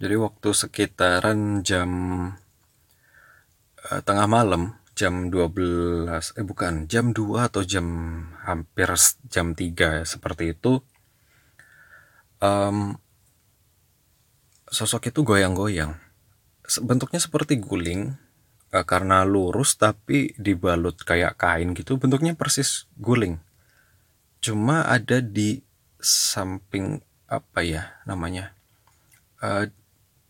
[0.00, 1.90] Jadi waktu sekitaran jam
[3.84, 6.08] uh, tengah malam, jam 12
[6.40, 7.84] eh bukan, jam 2 atau jam
[8.48, 8.88] hampir
[9.28, 10.80] jam 3 seperti itu
[12.40, 12.96] um,
[14.72, 16.00] sosok itu goyang-goyang.
[16.80, 18.16] Bentuknya seperti guling
[18.72, 23.36] uh, karena lurus tapi dibalut kayak kain gitu, bentuknya persis guling.
[24.40, 25.60] Cuma ada di
[26.00, 28.56] samping apa ya namanya?
[29.40, 29.68] Uh,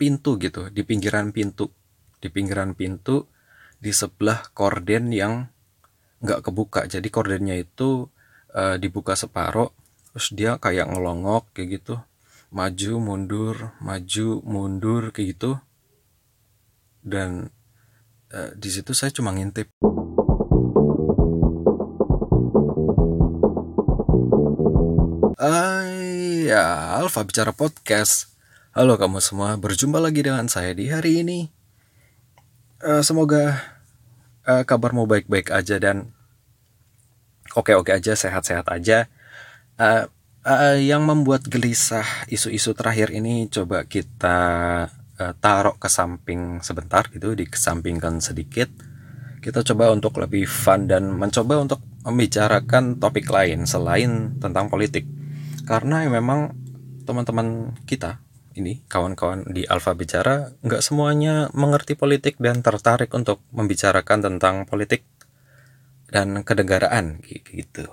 [0.01, 1.69] pintu gitu di pinggiran pintu.
[2.17, 3.29] Di pinggiran pintu
[3.77, 5.53] di sebelah korden yang
[6.25, 6.89] nggak kebuka.
[6.89, 8.09] Jadi kordennya itu
[8.57, 9.69] uh, dibuka separuh
[10.11, 12.01] terus dia kayak ngelongok kayak gitu.
[12.49, 15.61] Maju mundur maju mundur kayak gitu.
[17.05, 17.53] Dan
[18.33, 19.69] uh, di situ saya cuma ngintip.
[25.41, 28.40] Uh, ya, Alfa bicara podcast.
[28.81, 31.53] Halo kamu semua, berjumpa lagi dengan saya di hari ini.
[32.81, 33.61] Uh, semoga
[34.49, 36.17] uh, kabarmu baik-baik aja dan
[37.53, 39.05] oke-oke aja, sehat-sehat aja.
[39.77, 40.09] Uh,
[40.49, 44.39] uh, yang membuat gelisah isu-isu terakhir ini coba kita
[44.97, 48.73] uh, taruh ke samping sebentar gitu, dikesampingkan sedikit.
[49.45, 55.05] Kita coba untuk lebih fun dan mencoba untuk membicarakan topik lain selain tentang politik.
[55.69, 56.57] Karena memang
[57.05, 64.27] teman-teman kita ini kawan-kawan di Alfa Bicara nggak semuanya mengerti politik dan tertarik untuk membicarakan
[64.27, 65.07] tentang politik
[66.11, 67.87] dan kenegaraan gitu.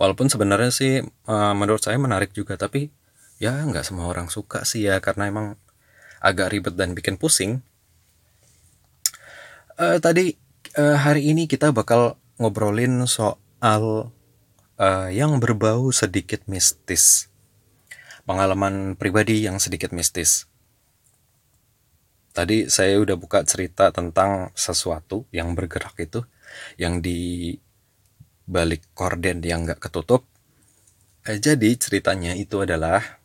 [0.00, 2.88] Walaupun sebenarnya sih uh, menurut saya menarik juga tapi
[3.36, 5.60] ya nggak semua orang suka sih ya karena emang
[6.24, 7.60] agak ribet dan bikin pusing.
[9.76, 10.32] Uh, tadi
[10.80, 14.14] uh, hari ini kita bakal ngobrolin soal
[14.80, 17.33] uh, yang berbau sedikit mistis
[18.24, 20.48] pengalaman pribadi yang sedikit mistis.
[22.34, 26.26] Tadi saya udah buka cerita tentang sesuatu yang bergerak itu,
[26.74, 27.54] yang di
[28.44, 30.26] balik korden yang nggak ketutup.
[31.24, 33.22] Eh, jadi ceritanya itu adalah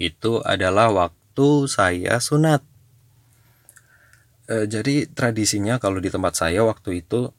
[0.00, 2.64] itu adalah waktu saya sunat.
[4.48, 7.30] Eh, jadi tradisinya kalau di tempat saya waktu itu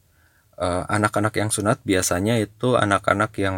[0.61, 3.57] eh, anak-anak yang sunat biasanya itu anak-anak yang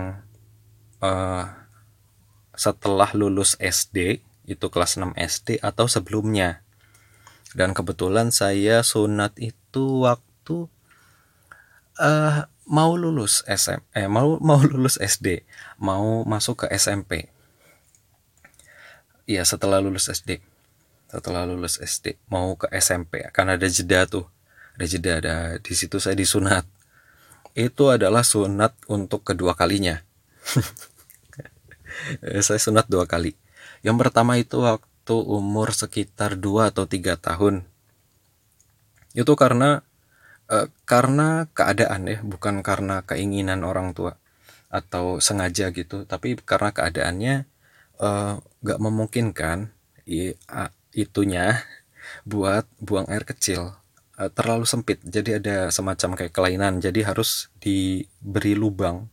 [2.55, 6.61] setelah lulus SD itu kelas 6 SD atau sebelumnya.
[7.55, 10.67] Dan kebetulan saya sunat itu waktu
[11.99, 15.45] uh, mau lulus SM eh mau mau lulus SD
[15.77, 17.29] mau masuk ke SMP
[19.25, 20.37] Iya setelah lulus SD
[21.09, 24.25] setelah lulus SD mau ke SMP karena ada jeda tuh
[24.75, 26.67] ada jeda ada di situ saya disunat.
[27.55, 30.03] Itu adalah sunat untuk kedua kalinya
[32.41, 33.35] saya sunat dua kali.
[33.85, 37.65] Yang pertama itu waktu umur sekitar dua atau tiga tahun.
[39.15, 39.85] Itu karena
[40.51, 44.17] uh, karena keadaan ya, bukan karena keinginan orang tua
[44.67, 47.35] atau sengaja gitu, tapi karena keadaannya
[47.99, 49.71] uh, gak memungkinkan
[50.07, 51.59] i, uh, itunya
[52.29, 53.75] buat buang air kecil
[54.19, 59.07] uh, terlalu sempit jadi ada semacam kayak kelainan jadi harus diberi lubang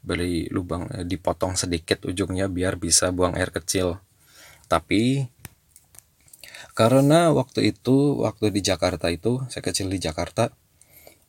[0.00, 4.00] beli lubang eh, dipotong sedikit ujungnya biar bisa buang air kecil.
[4.70, 5.28] Tapi
[6.74, 10.54] karena waktu itu waktu di Jakarta itu saya kecil di Jakarta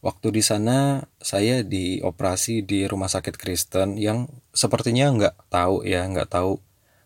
[0.02, 6.30] waktu di sana saya dioperasi di rumah sakit Kristen yang sepertinya nggak tahu ya nggak
[6.30, 6.58] tahu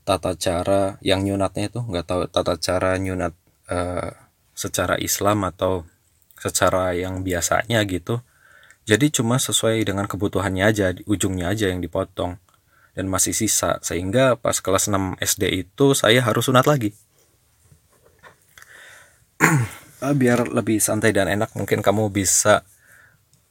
[0.07, 3.33] tata cara yang nyunatnya itu nggak tahu tata cara nyunat
[3.67, 4.13] uh,
[4.55, 5.83] secara Islam atau
[6.39, 8.23] secara yang biasanya gitu
[8.85, 12.37] jadi cuma sesuai dengan kebutuhannya aja, di ujungnya aja yang dipotong.
[12.93, 16.93] Dan masih sisa, sehingga pas kelas 6 SD itu saya harus sunat lagi.
[20.03, 22.67] Ah, biar lebih santai dan enak, mungkin kamu bisa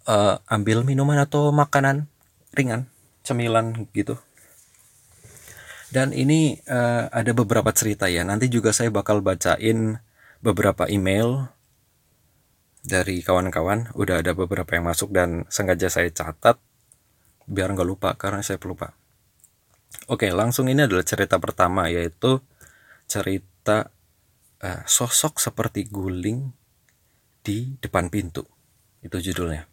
[0.07, 2.07] uh, ambil minuman atau makanan
[2.53, 2.87] ringan,
[3.27, 4.21] cemilan gitu.
[5.89, 8.23] Dan ini uh, ada beberapa cerita ya.
[8.23, 9.99] Nanti juga saya bakal bacain
[10.45, 11.54] beberapa email
[12.85, 16.61] dari kawan-kawan udah ada beberapa yang masuk dan sengaja saya catat
[17.49, 18.93] biar nggak lupa karena saya pelupa.
[20.13, 22.45] Oke langsung ini adalah cerita pertama yaitu
[23.09, 23.89] cerita
[24.61, 26.53] uh, sosok seperti guling
[27.41, 28.45] di depan pintu.
[29.01, 29.65] Itu judulnya.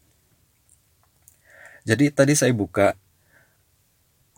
[1.83, 2.95] Jadi tadi saya buka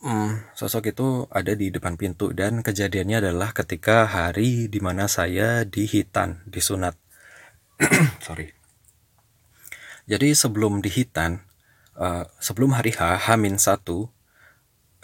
[0.01, 5.61] hmm, sosok itu ada di depan pintu dan kejadiannya adalah ketika hari di mana saya
[5.61, 6.97] dihitan disunat.
[8.25, 8.62] Sorry
[10.03, 11.39] jadi sebelum dihitan,
[11.95, 14.11] uh, sebelum hari H, Hamin satu,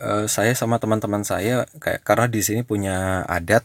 [0.04, 3.64] uh, saya sama teman-teman saya kayak karena di sini punya adat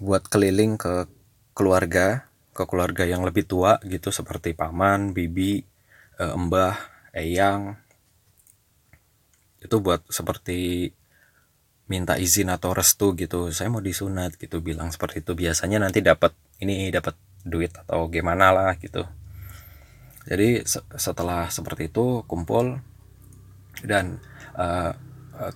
[0.00, 1.04] buat keliling ke
[1.52, 5.60] keluarga ke keluarga yang lebih tua gitu seperti paman bibi
[6.16, 6.76] uh, embah
[7.12, 7.76] eyang.
[9.60, 10.90] Itu buat seperti
[11.92, 13.52] minta izin atau restu gitu.
[13.52, 15.36] Saya mau disunat gitu bilang seperti itu.
[15.36, 16.32] Biasanya nanti dapat
[16.64, 19.17] ini dapat duit atau gimana lah gitu
[20.28, 20.60] jadi
[21.00, 22.76] setelah seperti itu kumpul
[23.80, 24.20] dan
[24.52, 24.92] uh,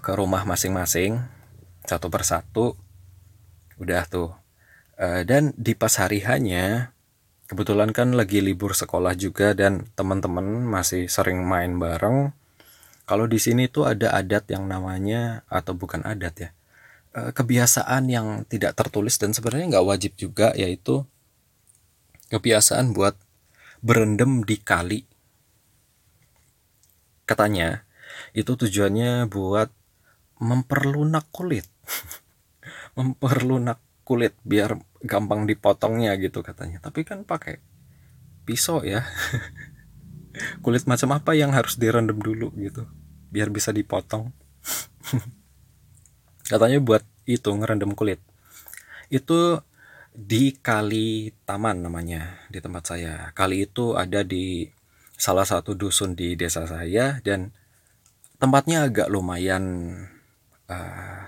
[0.00, 1.20] ke rumah masing-masing
[1.84, 2.72] satu persatu
[3.76, 4.32] udah tuh.
[4.96, 6.96] Uh, dan di pas hari hanya
[7.52, 12.32] kebetulan kan lagi libur sekolah juga dan teman-teman masih sering main bareng
[13.04, 16.50] kalau di sini tuh ada adat yang namanya atau bukan adat ya,
[17.12, 21.04] kebiasaan yang tidak tertulis dan sebenarnya nggak wajib juga yaitu
[22.32, 23.18] kebiasaan buat
[23.82, 25.04] berendam di kali.
[27.28, 27.84] Katanya
[28.32, 29.68] itu tujuannya buat
[30.40, 31.68] memperlunak kulit.
[32.98, 36.78] memperlunak kulit biar gampang dipotongnya gitu katanya.
[36.78, 37.58] Tapi kan pakai
[38.46, 39.04] pisau ya.
[40.64, 42.88] kulit macam apa yang harus direndam dulu gitu
[43.32, 44.32] biar bisa dipotong
[46.52, 48.20] katanya buat itu ngerendam kulit
[49.12, 49.60] itu
[50.12, 53.32] di kali taman namanya di tempat saya.
[53.32, 54.68] Kali itu ada di
[55.16, 57.56] salah satu dusun di desa saya dan
[58.36, 59.88] tempatnya agak lumayan
[60.68, 61.24] uh,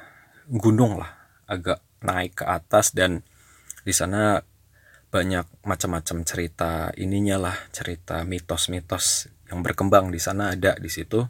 [0.53, 1.17] gunung lah.
[1.49, 3.25] Agak naik ke atas dan
[3.85, 4.45] di sana
[5.09, 11.25] banyak macam-macam cerita ininya lah cerita mitos-mitos yang berkembang di sana ada di situ.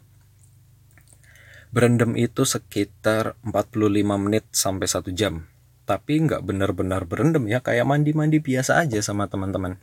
[1.71, 5.54] Berendam itu sekitar 45 menit sampai satu jam
[5.85, 9.77] tapi nggak benar-benar berendam ya kayak mandi-mandi biasa aja sama teman-teman.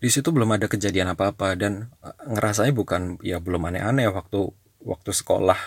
[0.00, 5.10] Di situ belum ada kejadian apa-apa dan eh, ngerasanya bukan ya belum aneh-aneh waktu waktu
[5.12, 5.60] sekolah.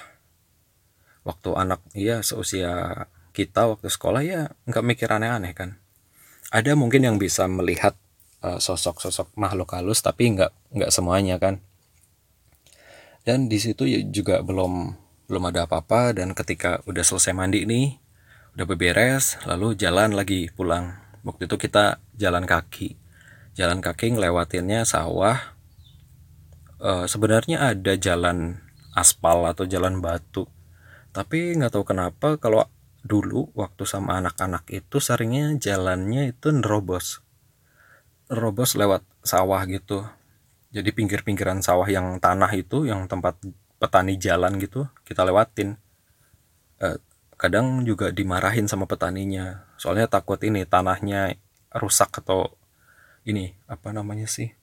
[1.25, 5.77] Waktu anak iya seusia kita waktu sekolah ya nggak mikir aneh-aneh kan.
[6.49, 7.93] Ada mungkin yang bisa melihat
[8.41, 11.61] eh, sosok-sosok uh, makhluk halus tapi nggak nggak semuanya kan.
[13.23, 14.97] Dan di situ ya juga belum
[15.29, 18.02] belum ada apa-apa dan ketika udah selesai mandi nih
[18.53, 20.93] udah beberes lalu jalan lagi pulang.
[21.25, 22.93] Waktu itu kita jalan kaki.
[23.57, 25.57] Jalan kaki ngelewatinnya sawah.
[26.77, 28.61] Uh, sebenarnya ada jalan
[28.93, 30.45] aspal atau jalan batu.
[31.13, 32.65] Tapi nggak tahu kenapa kalau
[33.01, 37.25] dulu waktu sama anak-anak itu seringnya jalannya itu nerobos.
[38.29, 40.05] Nerobos lewat sawah gitu.
[40.73, 43.37] Jadi pinggir-pinggiran sawah yang tanah itu yang tempat
[43.77, 45.77] petani jalan gitu kita lewatin.
[46.81, 46.97] Eh,
[47.43, 49.67] kadang juga dimarahin sama petaninya.
[49.75, 51.35] Soalnya takut ini tanahnya
[51.75, 52.55] rusak atau
[53.27, 54.55] ini apa namanya sih?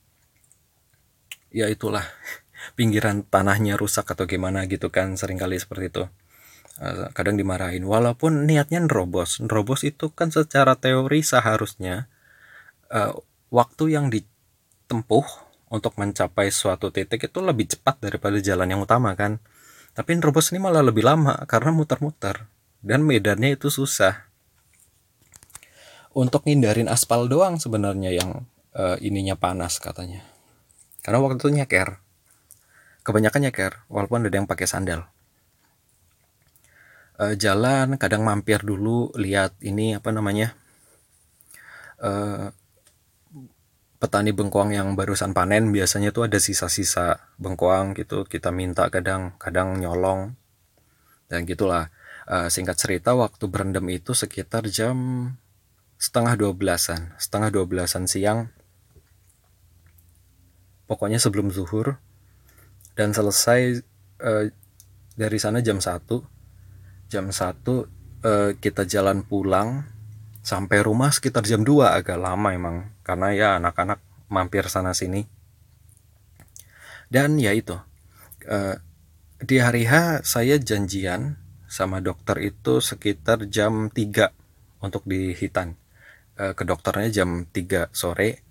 [1.52, 2.08] Ya itulah
[2.80, 6.04] pinggiran tanahnya rusak atau gimana gitu kan sering kali seperti itu.
[6.80, 7.84] Eh, kadang dimarahin.
[7.84, 12.08] Walaupun niatnya nerobos nerobos itu kan secara teori seharusnya
[12.88, 13.12] uh,
[13.52, 15.26] waktu yang ditempuh
[15.68, 19.36] untuk mencapai suatu titik itu lebih cepat daripada jalan yang utama kan.
[19.92, 22.48] Tapi nerobos ini malah lebih lama karena muter-muter
[22.80, 24.28] dan medannya itu susah.
[26.10, 28.44] Untuk ngindarin aspal doang sebenarnya yang
[28.74, 30.26] uh, ininya panas katanya.
[31.06, 32.02] Karena waktu itu nyeker.
[33.06, 35.06] Kebanyakan nyeker walaupun ada yang pakai sandal.
[37.20, 40.56] Uh, jalan kadang mampir dulu lihat ini apa namanya
[42.00, 42.48] uh,
[44.00, 49.76] petani bengkoang yang barusan panen biasanya tuh ada sisa-sisa bengkoang gitu kita minta kadang kadang
[49.76, 50.32] nyolong
[51.28, 51.92] dan gitulah
[52.30, 54.96] uh, singkat cerita waktu berendam itu sekitar jam
[56.00, 58.54] setengah dua belasan setengah dua belasan siang.
[60.86, 61.98] Pokoknya sebelum zuhur.
[62.98, 63.82] Dan selesai
[64.22, 64.50] uh,
[65.14, 66.26] dari sana jam satu.
[67.10, 67.66] Jam 1
[68.22, 69.82] eh, kita jalan pulang.
[70.46, 72.90] Sampai rumah sekitar jam 2 agak lama emang.
[73.02, 73.98] Karena ya anak-anak
[74.30, 75.26] mampir sana sini.
[77.10, 77.74] Dan ya itu
[78.46, 78.78] eh,
[79.42, 81.39] di hari H saya janjian
[81.70, 84.34] sama dokter itu sekitar jam 3
[84.82, 85.78] untuk di Hitan.
[86.34, 88.42] Eh, ke dokternya jam 3 sore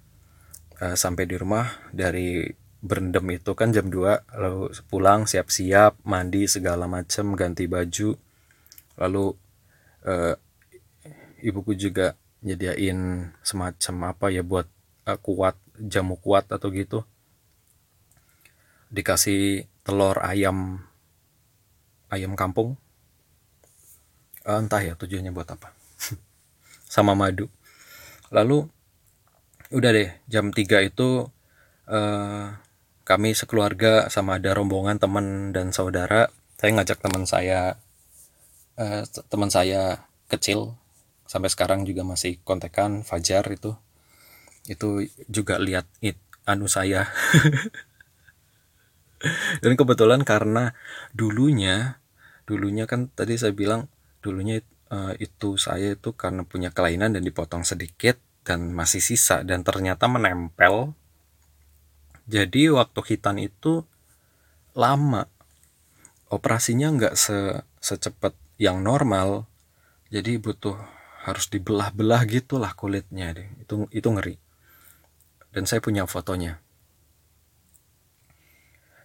[0.80, 1.68] eh, sampai di rumah.
[1.92, 2.48] Dari
[2.80, 8.16] berendam itu kan jam 2 lalu pulang siap-siap mandi segala macam ganti baju.
[9.00, 9.26] Lalu
[10.04, 10.36] uh,
[11.40, 14.68] ibuku juga nyediain semacam apa ya buat
[15.08, 17.04] uh, kuat jamu kuat atau gitu.
[18.92, 20.84] Dikasih telur ayam
[22.12, 22.80] ayam kampung
[24.58, 25.70] entah ya tujuannya buat apa.
[26.94, 27.46] Sama madu.
[28.34, 28.66] Lalu
[29.70, 31.30] udah deh jam 3 itu
[31.86, 32.46] uh,
[33.06, 36.30] kami sekeluarga sama ada rombongan teman dan saudara.
[36.58, 37.78] Saya ngajak teman saya
[38.78, 40.78] uh, teman saya kecil.
[41.30, 43.78] Sampai sekarang juga masih kontekan Fajar itu.
[44.66, 47.10] Itu juga lihat it anu saya.
[49.62, 50.74] Dan kebetulan karena
[51.12, 52.00] dulunya
[52.50, 53.86] dulunya kan tadi saya bilang
[54.20, 54.62] dulunya
[54.92, 60.10] uh, itu saya itu karena punya kelainan dan dipotong sedikit dan masih sisa dan ternyata
[60.10, 60.94] menempel.
[62.30, 63.86] Jadi waktu hitan itu
[64.78, 65.26] lama.
[66.30, 69.50] Operasinya nggak se secepat yang normal.
[70.14, 70.78] Jadi butuh
[71.26, 73.50] harus dibelah-belah gitulah kulitnya deh.
[73.62, 74.38] Itu itu ngeri.
[75.50, 76.62] Dan saya punya fotonya.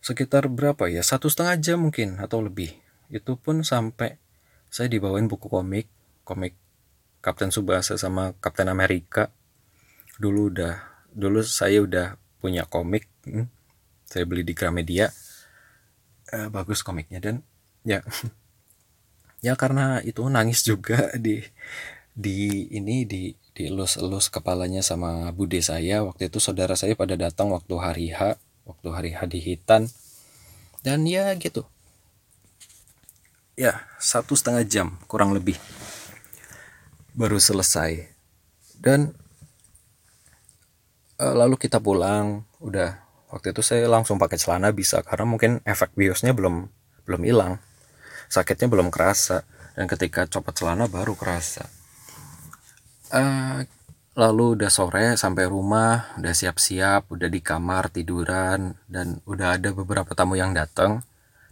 [0.05, 1.01] Sekitar berapa ya?
[1.01, 2.77] Satu setengah jam mungkin atau lebih.
[3.09, 4.21] Itu pun sampai
[4.75, 5.87] saya dibawain buku komik
[6.27, 6.59] komik
[7.23, 9.31] Kapten Subasa sama Kapten Amerika.
[10.19, 10.83] Dulu udah
[11.15, 13.47] dulu saya udah punya komik hmm,
[14.03, 15.15] saya beli di Gramedia.
[16.35, 17.47] Eh, bagus komiknya dan
[17.87, 18.03] ya
[19.47, 21.39] ya karena itu nangis juga di
[22.11, 26.03] di ini di dielus-elus kepalanya sama bude saya.
[26.03, 29.87] Waktu itu saudara saya pada datang waktu hari H waktu hari Hadi Hitan.
[30.83, 31.63] Dan ya gitu
[33.55, 35.59] ya satu setengah jam kurang lebih.
[37.15, 38.11] Baru selesai.
[38.79, 39.15] Dan
[41.19, 42.47] uh, lalu kita pulang.
[42.59, 42.99] Udah
[43.31, 46.67] waktu itu saya langsung pakai celana bisa karena mungkin efek biosnya belum
[47.07, 47.63] belum hilang.
[48.31, 49.47] Sakitnya belum kerasa.
[49.75, 51.67] Dan ketika copot celana baru kerasa.
[53.11, 53.67] Uh,
[54.15, 60.15] lalu udah sore sampai rumah udah siap-siap udah di kamar tiduran dan udah ada beberapa
[60.15, 61.03] tamu yang datang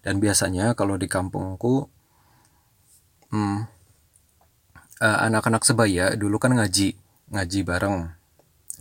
[0.02, 1.86] dan biasanya kalau di kampungku
[3.30, 3.58] hmm,
[4.98, 6.94] uh, anak-anak sebaya dulu kan ngaji
[7.32, 8.12] ngaji bareng.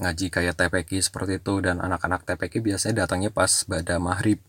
[0.01, 4.41] Ngaji kayak TPK seperti itu dan anak-anak TPK biasanya datangnya pas pada maghrib.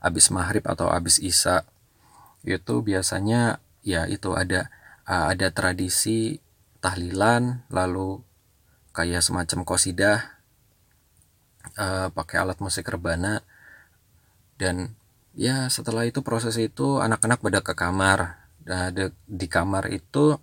[0.00, 1.68] Abis maghrib atau abis isya.
[2.42, 4.72] Itu biasanya ya itu ada
[5.04, 6.40] uh, ada tradisi
[6.80, 8.22] tahlilan lalu
[8.96, 10.18] kayak semacam kosidah
[11.78, 13.42] uh, pakai alat musik rebana
[14.58, 14.97] dan
[15.38, 18.50] ya setelah itu proses itu anak-anak pada ke kamar.
[18.58, 20.36] Dan ada di kamar itu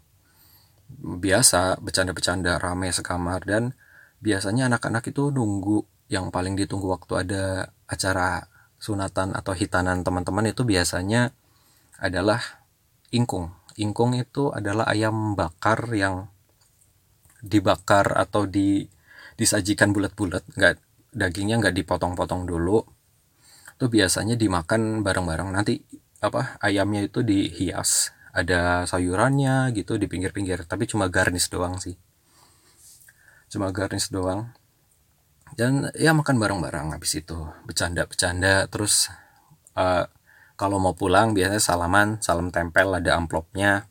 [0.97, 3.75] biasa bercanda-bercanda rame sekamar dan
[4.23, 7.43] biasanya anak-anak itu nunggu yang paling ditunggu waktu ada
[7.85, 8.49] acara
[8.79, 11.35] sunatan atau hitanan teman-teman itu biasanya
[11.99, 12.41] adalah
[13.11, 13.53] ingkung.
[13.75, 16.31] Ingkung itu adalah ayam bakar yang
[17.43, 18.87] dibakar atau di
[19.35, 20.47] disajikan bulat-bulat.
[20.55, 20.79] Nggak
[21.11, 22.94] dagingnya nggak dipotong-potong dulu
[23.75, 25.51] itu biasanya dimakan bareng-bareng.
[25.51, 25.83] Nanti
[26.23, 28.15] apa ayamnya itu dihias.
[28.35, 31.95] Ada sayurannya gitu di pinggir-pinggir tapi cuma garnish doang sih.
[33.51, 34.51] Cuma garnish doang.
[35.55, 37.35] Dan ya makan bareng-bareng habis itu.
[37.67, 39.11] Bercanda-bercanda terus
[39.75, 40.07] uh,
[40.55, 43.87] kalau mau pulang biasanya salaman salam tempel ada amplopnya.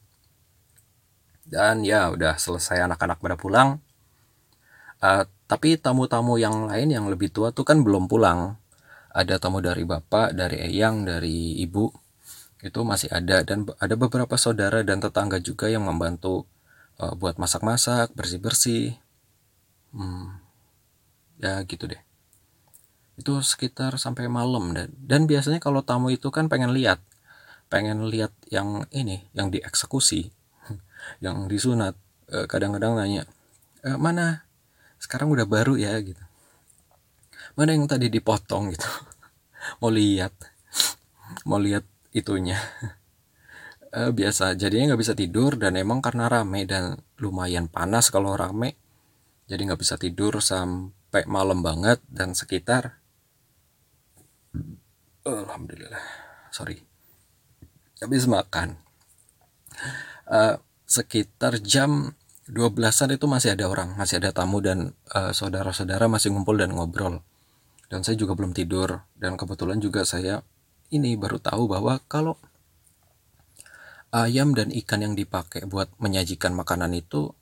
[1.45, 3.69] Dan ya udah selesai anak-anak pada pulang.
[5.05, 8.57] Uh, tapi tamu-tamu yang lain yang lebih tua tuh kan belum pulang
[9.15, 11.87] ada tamu dari bapak dari eyang dari ibu.
[12.59, 13.47] Itu masih ada.
[13.47, 16.51] Dan ada beberapa saudara dan tetangga juga yang membantu
[16.99, 18.99] uh, buat masak-masak bersih-bersih.
[19.95, 20.43] Hmm,
[21.39, 22.03] ya gitu deh.
[23.15, 26.99] Itu sekitar sampai malam dan dan biasanya kalau tamu itu kan pengen lihat
[27.71, 30.35] pengen lihat yang ini yang dieksekusi
[31.25, 31.95] yang disunat.
[32.25, 33.29] Eh, kadang-kadang nanya
[33.85, 34.49] e, mana?
[34.97, 36.24] Sekarang udah baru ya gitu
[37.55, 38.89] mana yang tadi dipotong gitu?
[39.81, 40.35] Mau lihat.
[41.49, 41.85] Mau lihat
[42.15, 42.59] itunya.
[43.95, 44.59] E, biasa.
[44.59, 48.75] Jadinya nggak bisa tidur dan emang karena rame dan lumayan panas kalau rame.
[49.47, 52.99] Jadi nggak bisa tidur sampai malam banget dan sekitar
[55.25, 56.03] alhamdulillah.
[56.53, 56.83] Sorry.
[58.03, 58.77] Habis makan.
[60.29, 62.15] Uh, sekitar jam
[62.47, 65.33] 12-an itu masih ada orang, masih ada tamu dan saudara
[65.73, 67.25] saudara-saudara masih ngumpul dan ngobrol.
[67.89, 69.05] Dan saya juga belum tidur.
[69.17, 70.41] Dan kebetulan juga saya
[70.93, 72.37] ini baru tahu bahwa kalau
[74.15, 77.35] ayam dan ikan yang dipakai buat menyajikan makanan itu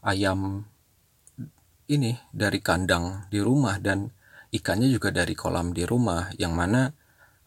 [0.00, 0.64] ayam
[1.88, 4.12] ini dari kandang di rumah dan
[4.52, 6.96] ikannya juga dari kolam di rumah yang mana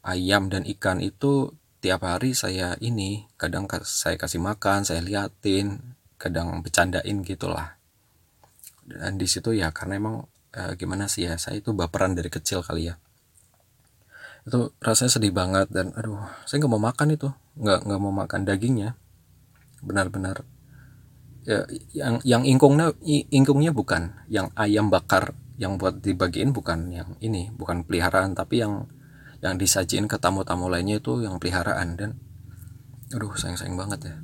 [0.06, 6.62] ayam dan ikan itu tiap hari saya ini kadang saya kasih makan saya liatin kadang
[6.62, 7.82] bercandain gitulah.
[8.86, 12.62] Dan di situ ya karena emang e, gimana sih ya saya itu baperan dari kecil
[12.64, 12.96] kali ya.
[14.44, 17.30] Itu rasanya sedih banget dan aduh saya nggak mau makan itu.
[17.58, 18.90] Nggak nggak mau makan dagingnya.
[19.82, 20.44] Benar-benar.
[21.46, 22.94] Ya yang yang ingkungnya
[23.32, 24.18] ingkungnya bukan.
[24.28, 28.34] Yang ayam bakar yang buat dibagiin bukan yang ini bukan peliharaan.
[28.34, 28.90] Tapi yang
[29.42, 31.98] yang disajiin ke tamu-tamu lainnya itu yang peliharaan.
[31.98, 32.18] Dan
[33.14, 34.16] aduh sayang-sayang banget ya.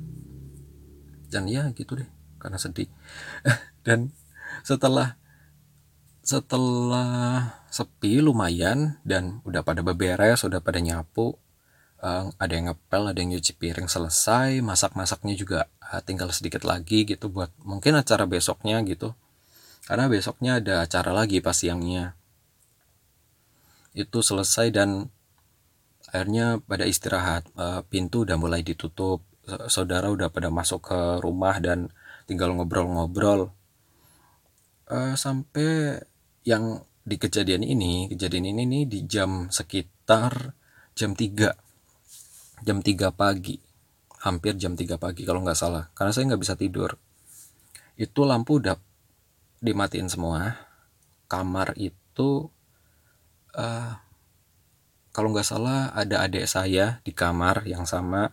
[1.28, 2.08] Dan ya gitu deh
[2.42, 2.90] karena sedih.
[3.86, 4.10] Dan
[4.66, 5.14] setelah
[6.28, 11.40] setelah sepi lumayan dan udah pada beberes udah pada nyapu
[12.04, 14.60] uh, ada yang ngepel ada yang nyuci piring selesai.
[14.60, 19.16] Masak-masaknya juga uh, tinggal sedikit lagi gitu buat mungkin acara besoknya gitu.
[19.88, 22.12] Karena besoknya ada acara lagi pas siangnya.
[23.96, 25.08] Itu selesai dan
[26.12, 29.24] akhirnya pada istirahat uh, pintu udah mulai ditutup.
[29.72, 31.88] Saudara udah pada masuk ke rumah dan
[32.28, 33.48] tinggal ngobrol-ngobrol.
[34.84, 36.04] Uh, sampai
[36.48, 40.56] yang di kejadian ini kejadian ini nih di jam sekitar
[40.96, 43.60] jam 3 jam 3 pagi.
[44.18, 45.92] Hampir jam 3 pagi kalau nggak salah.
[45.92, 46.96] Karena saya nggak bisa tidur.
[47.94, 48.74] Itu lampu udah
[49.60, 50.56] dimatiin semua.
[51.28, 52.48] Kamar itu
[53.54, 53.92] uh,
[55.12, 58.32] kalau nggak salah ada adik saya di kamar yang sama.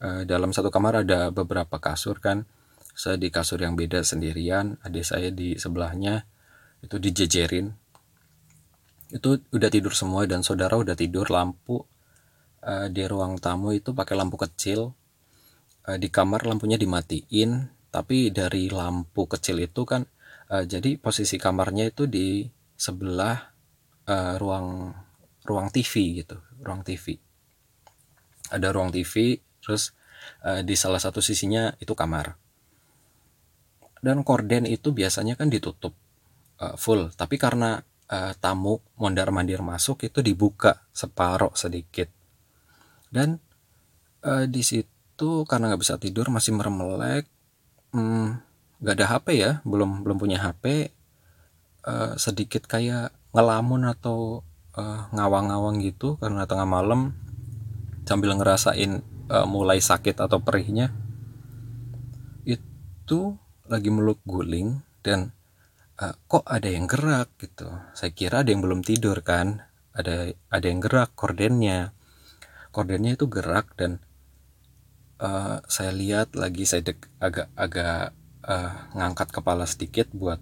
[0.00, 2.48] Uh, dalam satu kamar ada beberapa kasur kan.
[2.96, 6.26] Saya di kasur yang beda sendirian adik saya di sebelahnya
[6.80, 7.72] itu dijejerin.
[9.10, 11.82] Itu udah tidur semua dan saudara udah tidur lampu
[12.62, 14.94] uh, di ruang tamu itu pakai lampu kecil.
[15.86, 20.06] Uh, di kamar lampunya dimatiin tapi dari lampu kecil itu kan
[20.52, 22.46] uh, jadi posisi kamarnya itu di
[22.78, 23.50] sebelah
[24.06, 24.94] uh, ruang
[25.42, 27.18] ruang TV gitu ruang TV
[28.50, 29.94] ada ruang TV terus
[30.42, 32.36] uh, di salah satu sisinya itu kamar.
[34.00, 35.94] Dan korden itu biasanya kan ditutup
[36.60, 37.10] uh, full.
[37.16, 37.80] Tapi karena
[38.12, 42.06] uh, tamu mondar mandir masuk itu dibuka separoh sedikit.
[43.10, 43.40] Dan
[44.24, 47.28] uh, di situ karena nggak bisa tidur masih meremelek
[47.92, 48.40] hmm,
[48.80, 50.94] nggak ada HP ya belum belum punya HP
[51.84, 54.42] uh, sedikit kayak ngelamun atau
[54.74, 57.14] uh, ngawang-ngawang gitu karena tengah malam
[58.08, 60.90] sambil ngerasain uh, mulai sakit atau perihnya
[62.42, 63.38] itu
[63.70, 65.30] lagi meluk guling dan
[66.00, 67.36] uh, kok ada yang gerak?
[67.36, 67.68] gitu.
[67.92, 69.68] Saya kira ada yang belum tidur kan.
[69.92, 71.92] Ada ada yang gerak kordennya.
[72.72, 74.00] Kordennya itu gerak dan
[75.20, 80.38] uh, saya lihat lagi saya dek, agak agak uh, ngangkat kepala sedikit buat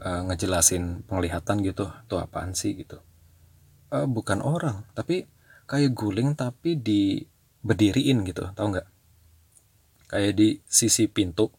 [0.00, 2.78] uh, ngejelasin penglihatan gitu tuh apaan sih?
[2.78, 3.02] gitu.
[3.88, 5.24] Uh, bukan orang tapi
[5.64, 7.24] kayak guling tapi di
[7.60, 8.88] berdiriin gitu tau nggak?
[10.08, 11.50] Kayak di sisi pintu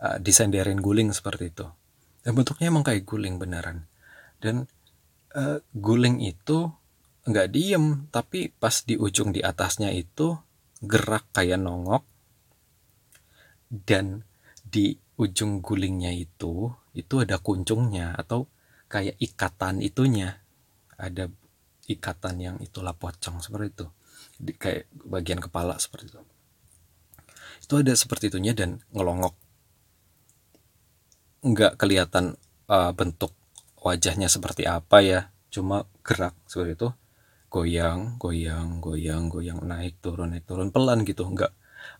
[0.00, 1.66] uh, disenderin guling seperti itu
[2.20, 3.88] dan bentuknya emang kayak guling beneran.
[4.40, 4.68] Dan
[5.36, 6.68] uh, guling itu
[7.20, 10.36] nggak diem tapi pas di ujung di atasnya itu
[10.84, 12.04] gerak kayak nongok.
[13.70, 14.26] Dan
[14.60, 18.48] di ujung gulingnya itu itu ada kuncungnya atau
[18.92, 20.44] kayak ikatan itunya.
[21.00, 21.32] Ada
[21.88, 23.86] ikatan yang itulah pocong seperti itu.
[24.36, 26.20] Di, kayak bagian kepala seperti itu.
[27.64, 29.32] Itu ada seperti itunya dan ngelongok
[31.40, 32.36] nggak kelihatan
[32.68, 33.32] uh, bentuk
[33.80, 35.20] wajahnya seperti apa ya.
[35.50, 36.88] Cuma gerak seperti itu.
[37.50, 39.58] Goyang goyang goyang goyang.
[39.64, 40.70] Naik turun naik turun.
[40.70, 41.26] Pelan gitu.
[41.26, 41.52] Nggak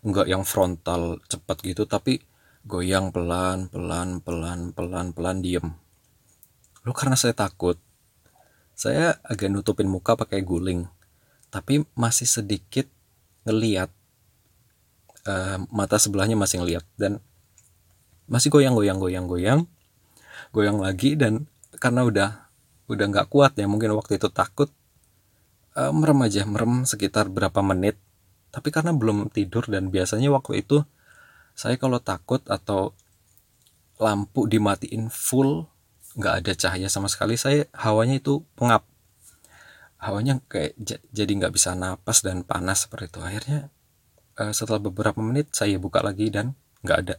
[0.04, 1.88] nggak yang frontal cepat gitu.
[1.88, 2.20] Tapi
[2.68, 5.36] goyang pelan pelan pelan pelan pelan.
[5.42, 5.66] Diem.
[6.86, 7.76] Lo karena saya takut
[8.76, 10.86] saya agak nutupin muka pakai guling.
[11.50, 12.86] Tapi masih sedikit
[13.42, 13.90] ngeliat
[15.26, 16.86] uh, mata sebelahnya masih ngeliat.
[16.94, 17.18] Dan
[18.30, 19.60] masih goyang goyang goyang goyang
[20.54, 21.50] goyang lagi dan
[21.82, 22.30] karena udah
[22.86, 24.70] udah nggak kuat ya mungkin waktu itu takut
[25.78, 27.98] uh, merem aja merem sekitar berapa menit.
[28.50, 30.82] Tapi karena belum tidur dan biasanya waktu itu
[31.54, 32.94] saya kalau takut atau
[34.00, 35.68] lampu dimatiin full
[36.18, 38.82] nggak ada cahaya sama sekali saya hawanya itu pengap.
[40.00, 40.74] Hawanya kayak
[41.12, 43.20] jadi nggak bisa napas dan panas seperti itu.
[43.22, 43.60] Akhirnya
[44.40, 47.14] uh, setelah beberapa menit saya buka lagi dan nggak ada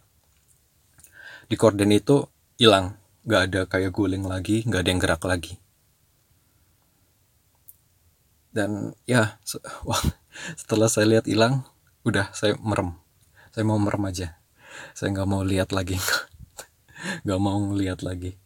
[1.51, 2.23] di korden itu
[2.55, 2.95] hilang.
[3.27, 5.53] Nggak ada kayak guling lagi nggak ada yang gerak lagi.
[8.55, 9.35] Dan ya
[10.59, 11.67] setelah saya lihat hilang
[12.07, 12.95] udah saya merem.
[13.51, 14.39] Saya mau merem aja.
[14.95, 15.99] Saya nggak mau lihat lagi.
[17.27, 18.37] Nggak mau lihat lagi.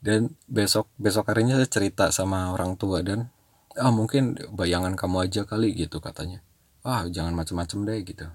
[0.00, 3.30] Dan besok besok harinya saya cerita sama orang tua dan
[3.78, 6.42] ah mungkin bayangan kamu aja kali gitu katanya.
[6.82, 8.26] Ah jangan macem-macem deh gitu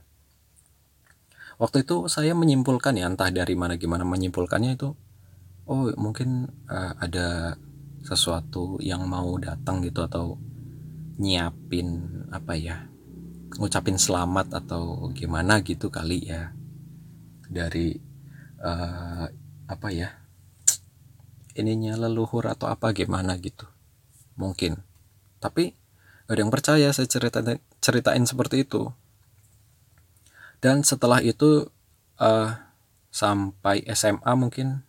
[1.59, 4.95] waktu itu saya menyimpulkan ya entah dari mana gimana menyimpulkannya itu
[5.69, 7.59] oh mungkin uh, ada
[8.01, 10.39] sesuatu yang mau datang gitu atau
[11.19, 12.89] nyiapin apa ya
[13.57, 16.53] ngucapin selamat atau gimana gitu kali ya.
[17.49, 17.97] Dari
[18.61, 19.25] uh,
[19.65, 20.13] apa ya
[21.57, 23.65] ininya leluhur atau apa gimana gitu.
[24.37, 24.77] Mungkin.
[25.41, 25.73] Tapi
[26.29, 27.41] ada yang percaya saya cerita
[27.81, 28.93] ceritain seperti itu
[30.59, 31.71] dan setelah itu
[32.19, 32.51] uh,
[33.09, 34.83] sampai SMA mungkin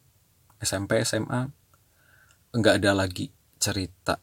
[0.61, 1.49] SMP SMA
[2.51, 3.31] nggak ada lagi
[3.63, 4.19] cerita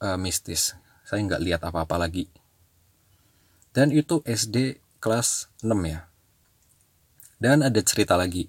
[0.00, 0.78] uh, mistis.
[1.04, 2.30] Saya nggak lihat apa-apa lagi.
[3.74, 6.06] Dan itu SD kelas 6 ya.
[7.42, 8.46] Dan ada cerita lagi.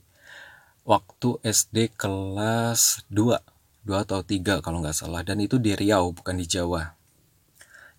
[0.86, 3.42] Waktu SD kelas 2
[3.90, 5.26] 2 atau 3 kalau nggak salah.
[5.26, 6.94] Dan itu di Riau bukan di Jawa.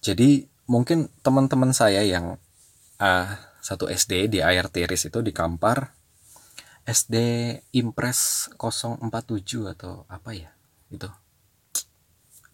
[0.01, 2.39] Jadi mungkin teman-teman saya yang
[3.03, 3.27] uh,
[3.67, 5.91] satu SD di air tiris itu di Kampar.
[6.87, 7.17] SD
[7.75, 9.03] Impres 047
[9.75, 10.55] atau apa ya
[10.87, 11.11] itu.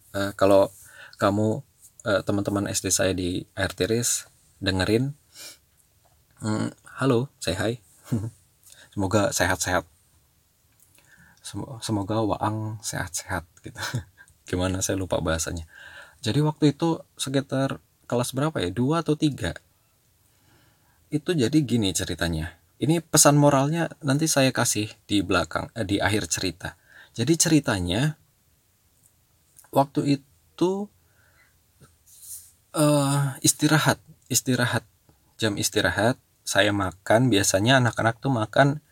[0.09, 0.73] Uh, kalau
[1.21, 1.61] kamu
[2.09, 4.25] uh, teman-teman SD saya di air tiris
[4.57, 5.13] dengerin.
[6.41, 7.77] Hmm, halo say hi.
[8.93, 9.85] Semoga sehat-sehat.
[11.85, 13.77] Semoga Waang sehat-sehat gitu.
[14.49, 15.69] Gimana saya lupa bahasanya.
[16.25, 17.77] Jadi waktu itu sekitar
[18.09, 18.73] kelas berapa ya?
[18.73, 19.53] Dua atau tiga
[21.13, 26.27] itu jadi gini ceritanya ini pesan moralnya nanti saya kasih di belakang eh, di akhir
[26.27, 26.75] cerita.
[27.15, 28.19] Jadi ceritanya
[29.71, 30.91] waktu itu
[32.75, 34.83] uh, istirahat, istirahat.
[35.39, 38.83] Jam istirahat saya makan biasanya anak-anak tuh makan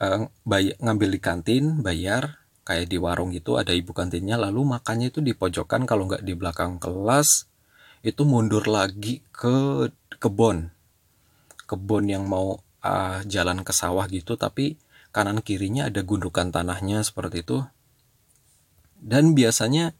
[0.00, 5.12] uh, bay ngambil di kantin, bayar kayak di warung gitu ada ibu kantinnya lalu makannya
[5.12, 7.44] itu di pojokan kalau nggak di belakang kelas
[8.00, 10.73] itu mundur lagi ke kebun
[11.64, 14.76] kebun yang mau uh, jalan ke sawah gitu tapi
[15.14, 17.64] kanan kirinya ada gundukan tanahnya seperti itu.
[18.98, 19.92] Dan biasanya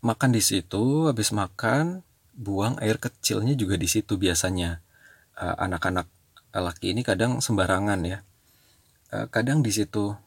[0.00, 2.06] makan di situ habis makan
[2.38, 4.80] buang air kecilnya juga di situ biasanya.
[5.38, 6.06] Anak-anak
[6.54, 8.18] uh, laki ini kadang sembarangan ya.
[9.14, 10.18] Uh, kadang di situ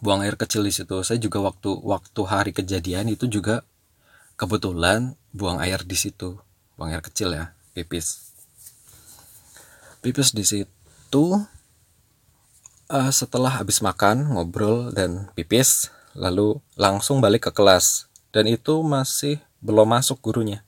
[0.00, 1.04] buang air kecil di situ.
[1.04, 3.60] Saya juga waktu waktu hari kejadian itu juga
[4.40, 6.40] kebetulan buang air di situ.
[6.80, 8.33] Buang air kecil ya pipis
[10.04, 11.24] pipis di situ
[12.92, 18.12] uh, setelah habis makan ngobrol dan pipis lalu langsung balik ke kelas.
[18.28, 20.60] Dan itu masih belum masuk gurunya.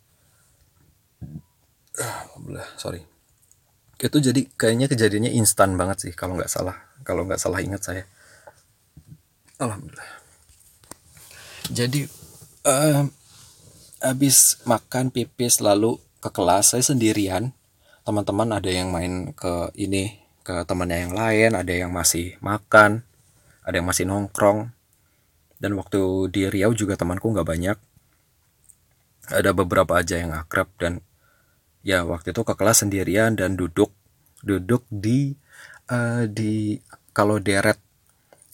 [2.01, 3.05] Uh, sorry.
[4.01, 6.77] Itu jadi kayaknya kejadiannya instan banget sih kalau nggak salah.
[7.05, 8.05] Kalau nggak salah ingat saya.
[9.61, 10.13] Alhamdulillah.
[11.73, 12.07] Jadi
[12.65, 13.09] uh,
[14.05, 17.56] habis makan pipis lalu ke kelas saya sendirian
[18.07, 23.03] teman-teman ada yang main ke ini ke temannya yang lain ada yang masih makan
[23.67, 24.71] ada yang masih nongkrong.
[25.59, 27.79] Dan waktu di Riau juga temanku nggak banyak.
[29.27, 31.03] Ada beberapa aja yang akrab dan
[31.83, 33.91] ya waktu itu ke kelas sendirian dan duduk
[34.47, 35.35] duduk di
[35.91, 36.79] uh, di
[37.11, 37.83] kalau deret.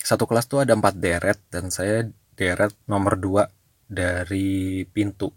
[0.01, 2.09] Satu kelas tuh ada empat deret dan saya
[2.41, 3.53] deret nomor dua
[3.85, 5.29] dari pintu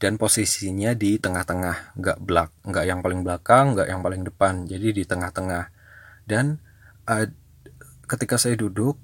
[0.00, 4.96] dan posisinya di tengah-tengah nggak belak nggak yang paling belakang nggak yang paling depan jadi
[4.96, 5.68] di tengah-tengah.
[6.24, 6.56] Dan
[7.04, 7.28] uh,
[8.08, 8.96] ketika saya duduk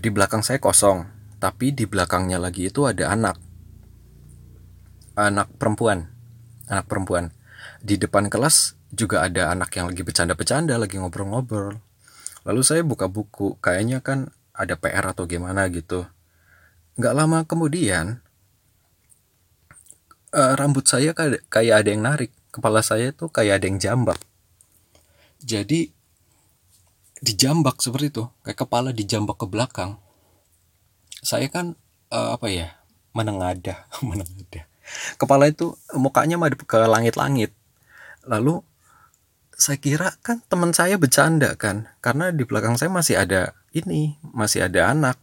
[0.00, 1.04] di belakang saya kosong
[1.36, 3.36] tapi di belakangnya lagi itu ada anak.
[5.20, 6.08] Anak perempuan
[6.70, 7.34] anak perempuan.
[7.82, 11.82] Di depan kelas juga ada anak yang lagi bercanda-bercanda lagi ngobrol-ngobrol.
[12.46, 16.06] Lalu saya buka buku kayaknya kan ada PR atau gimana gitu.
[16.96, 18.22] Nggak lama kemudian
[20.34, 22.30] uh, rambut saya kayak kayak ada yang narik.
[22.50, 24.18] Kepala saya tuh kayak ada yang jambak.
[25.42, 25.94] Jadi
[27.22, 28.24] dijambak seperti itu.
[28.42, 30.02] Kayak kepala dijambak ke belakang.
[31.22, 31.78] Saya kan
[32.10, 32.74] uh, apa ya
[33.14, 34.66] menengadah menengadah.
[35.14, 37.54] Kepala itu mukanya madep ke langit-langit.
[38.26, 38.66] Lalu
[39.54, 41.86] saya kira kan teman saya bercanda kan.
[42.02, 45.22] Karena di belakang saya masih ada ini masih ada anak.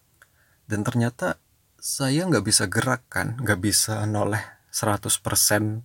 [0.68, 1.36] Dan ternyata
[1.76, 3.36] saya nggak bisa gerak kan.
[3.44, 5.82] Nggak bisa noleh 100%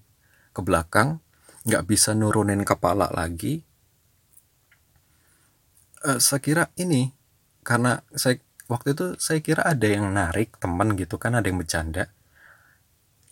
[0.52, 1.24] ke belakang
[1.64, 3.64] nggak bisa nurunin kepala lagi.
[6.04, 7.14] Uh, saya kira ini
[7.64, 12.12] karena saya waktu itu saya kira ada yang narik teman gitu kan ada yang bercanda.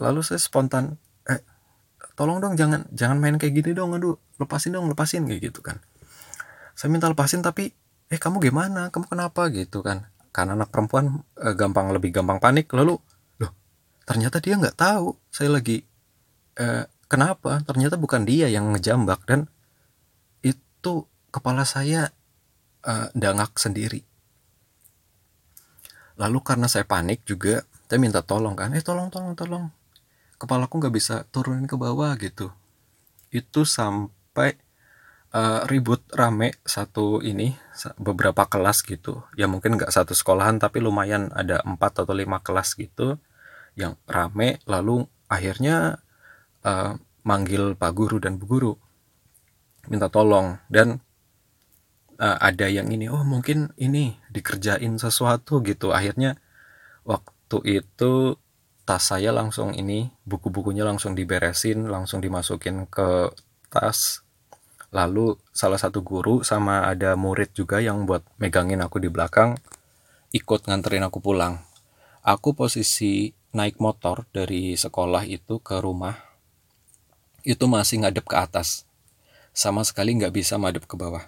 [0.00, 0.96] Lalu saya spontan
[1.28, 1.44] eh
[2.16, 5.76] tolong dong jangan jangan main kayak gini dong aduh lepasin dong lepasin kayak gitu kan.
[6.72, 7.74] Saya minta lepasin tapi
[8.08, 8.88] eh kamu gimana?
[8.88, 9.52] Kamu kenapa?
[9.52, 10.08] gitu kan.
[10.30, 12.70] Karena anak perempuan eh, gampang lebih gampang panik.
[12.72, 12.96] Lalu
[14.10, 15.14] ternyata dia nggak tahu.
[15.30, 15.86] Saya lagi
[16.58, 17.62] eh, kenapa?
[17.62, 19.46] Ternyata bukan dia yang ngejambak dan
[20.42, 22.10] itu kepala saya
[22.82, 24.02] eh, dangak sendiri.
[26.18, 29.70] Lalu karena saya panik juga saya minta tolong kan eh tolong tolong tolong.
[30.42, 32.50] Kepalaku nggak bisa turunin ke bawah gitu.
[33.30, 34.58] Itu sampai
[35.36, 37.54] uh, ribut rame satu ini
[38.00, 39.22] beberapa kelas gitu.
[39.36, 43.20] Ya mungkin nggak satu sekolahan tapi lumayan ada empat atau lima kelas gitu
[43.78, 46.02] yang rame lalu akhirnya
[46.66, 48.72] uh, manggil pak guru dan bu guru
[49.88, 50.60] minta tolong.
[50.68, 51.00] Dan
[52.20, 55.94] uh, ada yang ini oh mungkin ini dikerjain sesuatu gitu.
[55.94, 56.36] Akhirnya
[57.06, 58.36] waktu itu
[58.84, 63.32] tas saya langsung ini buku-bukunya langsung diberesin langsung dimasukin ke
[63.70, 64.26] tas.
[64.90, 69.54] Lalu salah satu guru sama ada murid juga yang buat megangin aku di belakang
[70.34, 71.62] ikut nganterin aku pulang.
[72.26, 76.30] Aku posisi naik motor dari sekolah itu ke rumah
[77.42, 78.84] itu masih ngadep ke atas.
[79.50, 81.26] Sama sekali nggak bisa madep ke bawah.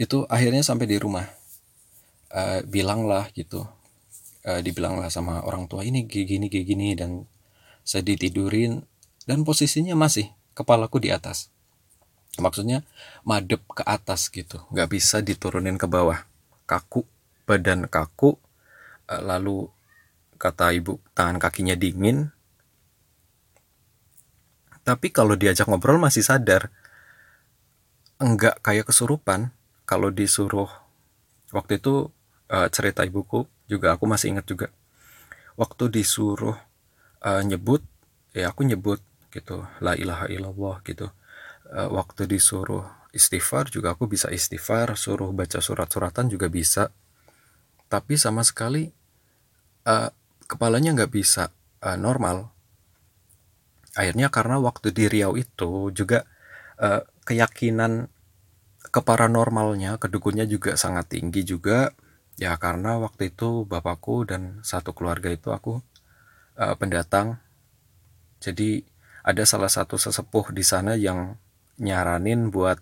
[0.00, 1.28] Itu akhirnya sampai di rumah.
[2.30, 3.66] Uh, bilanglah gitu.
[4.46, 7.28] Uh, dibilanglah sama orang tua ini gini gini gini dan
[7.84, 8.80] saya ditidurin
[9.28, 11.52] dan posisinya masih kepalaku di atas.
[12.40, 12.86] Maksudnya
[13.26, 16.24] madep ke atas gitu nggak bisa diturunin ke bawah.
[16.64, 17.04] Kaku
[17.44, 18.38] badan kaku
[19.10, 19.68] uh, lalu
[20.40, 22.32] kata ibu tangan kakinya dingin.
[24.80, 26.72] Tapi kalau diajak ngobrol masih sadar.
[28.16, 29.52] Enggak kayak kesurupan.
[29.84, 30.72] Kalau disuruh
[31.52, 32.08] waktu itu
[32.48, 34.72] uh, cerita ibuku juga aku masih ingat juga.
[35.60, 36.56] Waktu disuruh
[37.20, 37.84] uh, nyebut
[38.32, 41.12] ya aku nyebut gitu la ilaha illallah gitu.
[41.68, 46.88] Uh, waktu disuruh istighfar juga aku bisa istighfar suruh baca surat-suratan juga bisa.
[47.90, 48.88] Tapi sama sekali
[49.84, 50.10] uh,
[50.50, 51.54] kepalanya nggak bisa
[51.86, 52.50] uh, normal
[53.94, 56.26] akhirnya karena waktu di Riau itu juga
[56.78, 58.10] uh, keyakinan
[58.88, 61.94] keparanormalnya, kedukunnya juga sangat tinggi juga.
[62.40, 65.84] Ya karena waktu itu bapakku dan satu keluarga itu aku
[66.56, 67.36] uh, pendatang.
[68.40, 68.88] Jadi
[69.20, 71.36] ada salah satu sesepuh di sana yang
[71.76, 72.80] nyaranin buat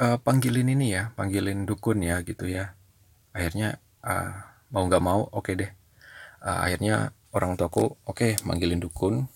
[0.00, 2.72] uh, panggilin ini ya, panggilin dukun ya gitu ya.
[3.36, 4.32] Akhirnya uh,
[4.72, 5.70] mau nggak mau oke okay deh.
[6.42, 9.30] Uh, akhirnya orang tuaku oke okay, manggilin dukun.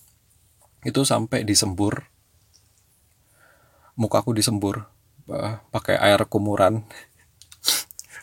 [0.83, 2.11] Itu sampai disembur.
[3.97, 4.85] Mukaku disembur
[5.31, 6.83] uh, pakai air kumuran.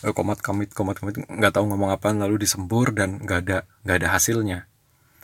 [0.04, 1.16] Eh, komat kamit komat kamit.
[1.16, 4.68] Nggak tahu ngomong apa lalu disembur dan nggak ada nggak ada hasilnya.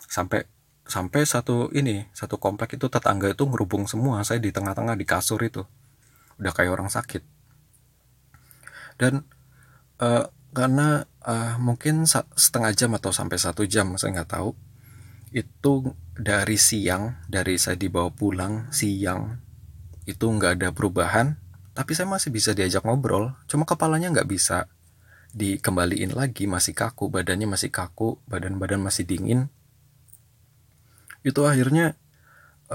[0.08, 0.48] Sampai
[0.88, 5.36] sampai satu ini satu komplek itu tetangga itu ngerubung semua saya di tengah-tengah di kasur
[5.44, 5.68] itu.
[6.40, 7.20] Udah kayak orang sakit.
[8.96, 9.28] Dan
[10.00, 14.50] uh, karena uh, mungkin setengah jam atau sampai satu jam saya nggak tahu.
[15.30, 19.38] Itu dari siang dari saya dibawa pulang siang
[20.06, 21.38] itu nggak ada perubahan.
[21.70, 24.66] Tapi saya masih bisa diajak ngobrol cuma kepalanya nggak bisa
[25.30, 29.46] dikembaliin lagi masih kaku badannya masih kaku badan-badan masih dingin.
[31.22, 31.94] Itu akhirnya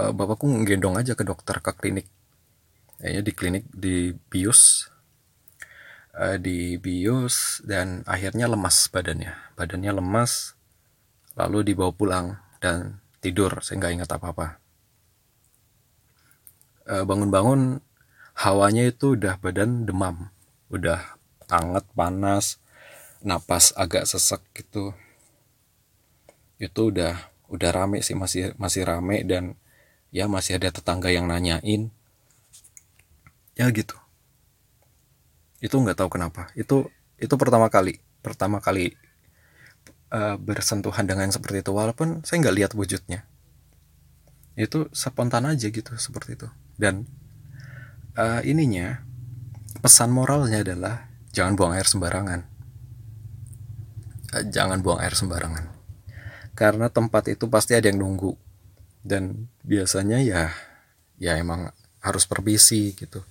[0.00, 2.08] uh, bapakku ngegendong aja ke dokter ke klinik.
[2.96, 3.96] Kayaknya di klinik di
[4.32, 4.88] bius
[6.16, 9.36] uh, di bius dan akhirnya lemas badannya.
[9.54, 10.56] Badannya lemas
[11.36, 12.26] lalu dibawa pulang
[12.58, 14.46] dan tidur saya nggak ingat apa-apa.
[16.86, 17.84] Uh, bangun-bangun
[18.40, 20.32] hawanya itu udah badan demam.
[20.72, 22.58] Udah hangat panas
[23.20, 24.96] napas agak sesek gitu.
[26.56, 29.54] Itu udah udah rame sih masih masih rame dan
[30.10, 31.92] ya masih ada tetangga yang nanyain.
[33.56, 34.05] Ya gitu
[35.60, 36.52] itu nggak tahu kenapa.
[36.52, 38.00] Itu itu pertama kali.
[38.20, 38.92] Pertama kali
[40.12, 41.72] uh, bersentuhan dengan yang seperti itu.
[41.72, 43.24] Walaupun saya nggak lihat wujudnya.
[44.56, 46.48] Itu spontan aja gitu seperti itu.
[46.76, 47.08] Dan
[48.16, 49.04] uh, ininya
[49.80, 52.40] pesan moralnya adalah jangan buang air sembarangan.
[54.32, 55.72] Uh, jangan buang air sembarangan.
[56.56, 58.36] Karena tempat itu pasti ada yang nunggu.
[59.06, 60.52] Dan biasanya ya
[61.16, 61.72] ya emang
[62.04, 63.24] harus permisi gitu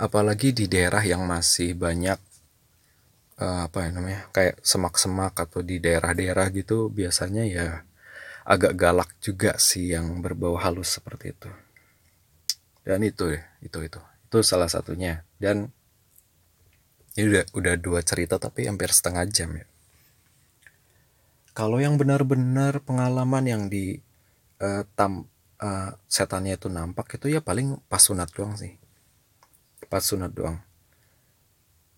[0.00, 2.16] apalagi di daerah yang masih banyak
[3.36, 7.84] uh, apa ya namanya kayak semak-semak atau di daerah-daerah gitu biasanya ya
[8.48, 11.50] agak galak juga sih yang berbau halus seperti itu.
[12.80, 14.00] Dan itu ya itu itu.
[14.00, 15.20] Itu salah satunya.
[15.36, 15.68] Dan
[17.20, 19.68] ini udah udah dua cerita tapi hampir setengah jam ya.
[21.52, 24.00] Kalau yang benar-benar pengalaman yang di
[24.64, 25.28] uh, tam
[25.60, 28.80] uh, setannya itu nampak itu ya paling pas sunat doang sih
[29.90, 30.62] pas sunat doang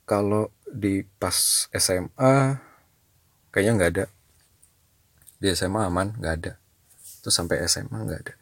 [0.09, 2.59] kalau di pas SMA
[3.53, 4.05] kayaknya nggak ada
[5.39, 6.53] di SMA aman nggak ada
[7.21, 8.35] itu sampai SMA nggak ada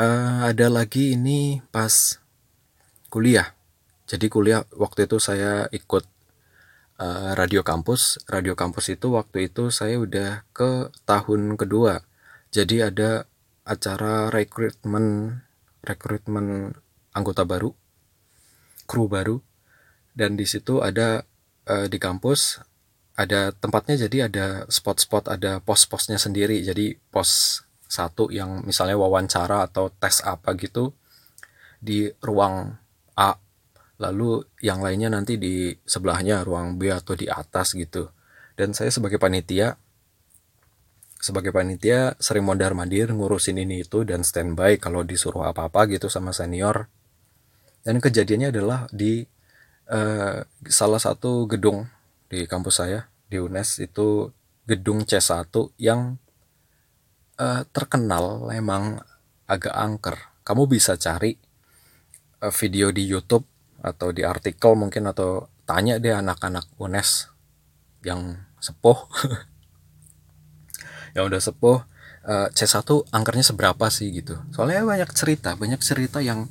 [0.00, 2.20] uh, ada lagi ini pas
[3.10, 3.52] kuliah.
[4.06, 6.04] Jadi kuliah waktu itu saya ikut
[6.98, 8.22] uh, radio kampus.
[8.30, 12.06] Radio kampus itu waktu itu saya udah ke tahun kedua.
[12.50, 13.26] Jadi ada
[13.62, 15.38] acara rekrutmen
[15.86, 16.74] rekrutmen
[17.14, 17.74] anggota baru,
[18.90, 19.38] kru baru,
[20.18, 21.22] dan di situ ada
[21.70, 22.58] uh, di kampus
[23.20, 26.64] ada tempatnya jadi ada spot-spot ada pos-posnya sendiri.
[26.64, 30.96] Jadi pos satu yang misalnya wawancara atau tes apa gitu
[31.78, 32.80] di ruang
[33.18, 33.36] A.
[34.00, 38.08] Lalu yang lainnya nanti di sebelahnya ruang B atau di atas gitu.
[38.56, 39.76] Dan saya sebagai panitia
[41.20, 46.32] sebagai panitia sering mondar mandir ngurusin ini itu dan standby kalau disuruh apa-apa gitu sama
[46.32, 46.88] senior
[47.80, 49.24] dan kejadiannya adalah di
[49.88, 51.88] uh, salah satu gedung
[52.30, 54.30] di kampus saya di UNES itu
[54.66, 55.50] gedung C1
[55.82, 56.18] yang
[57.40, 59.02] uh, terkenal memang
[59.50, 60.16] agak angker.
[60.46, 61.34] Kamu bisa cari
[62.42, 63.46] uh, video di YouTube
[63.80, 67.30] atau di artikel mungkin atau tanya deh anak-anak UNES
[68.04, 68.98] yang sepuh.
[71.10, 71.78] Yang udah sepuh
[72.22, 74.38] uh, C1 angkernya seberapa sih gitu.
[74.54, 76.46] Soalnya banyak cerita banyak cerita yang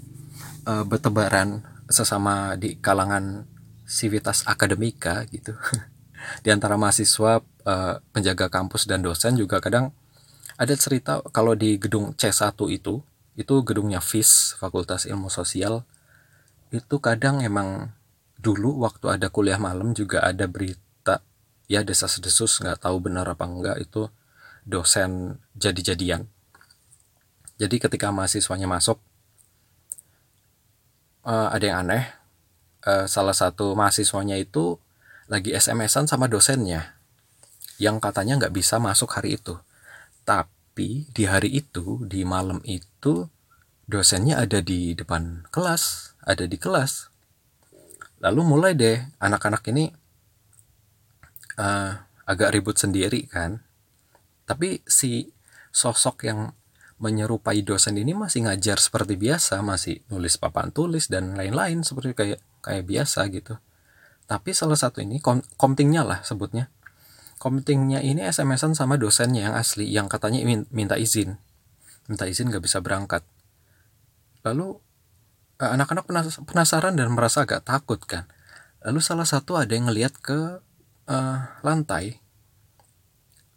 [0.70, 3.50] uh, bertebaran sesama di kalangan
[3.90, 5.58] civitas akademika gitu.
[6.46, 9.96] Di antara mahasiswa uh, penjaga kampus dan dosen juga kadang
[10.60, 13.00] ada cerita kalau di gedung C1 itu
[13.40, 15.88] itu gedungnya FIS Fakultas Ilmu Sosial
[16.76, 17.96] itu kadang emang
[18.36, 21.24] dulu waktu ada kuliah malam juga ada berita
[21.72, 24.12] ya desas-desus nggak tahu benar apa enggak itu
[24.68, 26.28] dosen jadi-jadian.
[27.56, 29.00] Jadi ketika mahasiswanya masuk
[31.26, 32.06] uh, ada yang aneh.
[32.80, 34.80] Uh, salah satu mahasiswanya itu
[35.28, 36.96] lagi SMS-an sama dosennya
[37.76, 39.60] yang katanya nggak bisa masuk hari itu.
[40.24, 43.28] Tapi di hari itu di malam itu
[43.90, 47.10] dosennya ada di depan kelas ada di kelas.
[48.22, 49.90] Lalu mulai deh anak-anak ini
[51.58, 51.92] uh,
[52.30, 53.64] agak ribut sendiri kan.
[54.46, 55.34] Tapi si
[55.74, 56.54] sosok yang
[57.00, 62.40] menyerupai dosen ini masih ngajar seperti biasa masih nulis papan tulis dan lain-lain seperti kayak
[62.60, 63.56] kayak biasa gitu.
[64.30, 66.70] Tapi salah satu ini kom komtingnya lah sebutnya.
[67.40, 71.40] Komtingnya ini SMS-an sama dosennya yang asli yang katanya minta izin.
[72.12, 73.24] Minta izin gak bisa berangkat.
[74.44, 74.76] Lalu
[75.60, 76.08] Eh, anak-anak
[76.48, 78.32] penasaran dan merasa agak takut kan.
[78.80, 80.64] Lalu salah satu ada yang ngelihat ke
[81.12, 82.24] uh, lantai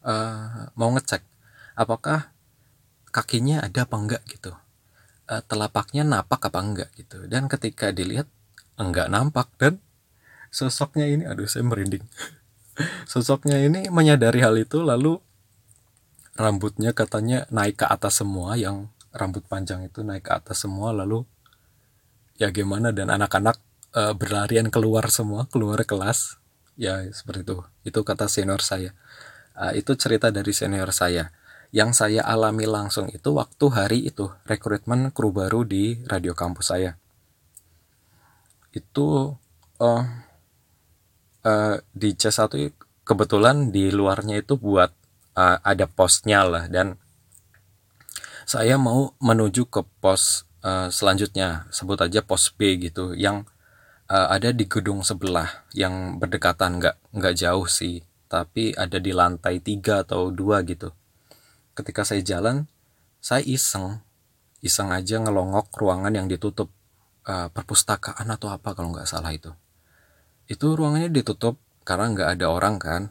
[0.03, 1.23] uh, mau ngecek
[1.79, 2.32] apakah
[3.13, 4.57] kakinya ada apa enggak gitu.
[5.29, 7.29] Uh, telapaknya napak apa enggak gitu.
[7.29, 8.27] Dan ketika dilihat
[8.81, 9.53] enggak nampak.
[9.61, 9.79] Dan
[10.49, 12.03] sosoknya ini aduh saya merinding.
[13.13, 15.21] Sosoknya ini menyadari hal itu lalu
[16.41, 21.29] rambutnya katanya naik ke atas semua yang rambut panjang itu naik ke atas semua lalu
[22.41, 23.61] ya gimana dan anak-anak
[23.93, 26.41] uh, berlarian keluar semua keluar kelas.
[26.81, 27.61] Ya seperti itu.
[27.85, 28.97] Itu kata senior saya.
[29.53, 31.29] Uh, itu cerita dari senior saya
[31.73, 37.01] yang saya alami langsung itu waktu hari itu rekrutmen kru baru di radio kampus saya.
[38.77, 39.41] Itu
[39.81, 40.05] uh,
[41.49, 42.53] uh, di C1
[43.09, 44.93] kebetulan di luarnya itu buat
[45.33, 47.01] uh, ada posnya lah dan
[48.45, 51.73] saya mau menuju ke pos uh, selanjutnya.
[51.73, 53.49] Sebut aja pos B gitu yang
[54.13, 56.85] uh, ada di gedung sebelah yang berdekatan.
[56.85, 60.89] Nggak nggak jauh sih tapi ada di lantai tiga atau dua gitu
[61.73, 62.69] ketika saya jalan
[63.23, 64.03] saya iseng.
[64.63, 66.71] Iseng aja ngelongok ruangan yang ditutup
[67.27, 69.51] uh, perpustakaan atau apa kalau nggak salah itu.
[70.47, 73.03] Itu ruangannya ditutup karena nggak ada orang kan.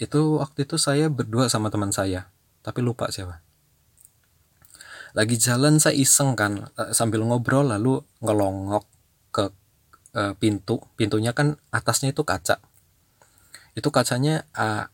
[0.00, 2.32] Itu waktu itu saya berdua sama teman saya
[2.64, 3.44] tapi lupa siapa.
[5.14, 8.88] Lagi jalan saya iseng kan eh, sambil ngobrol lalu ngelongok
[9.30, 9.44] ke
[10.16, 10.80] uh, pintu.
[10.96, 12.58] Pintunya kan atasnya itu kaca.
[13.76, 14.88] Itu kacanya uh,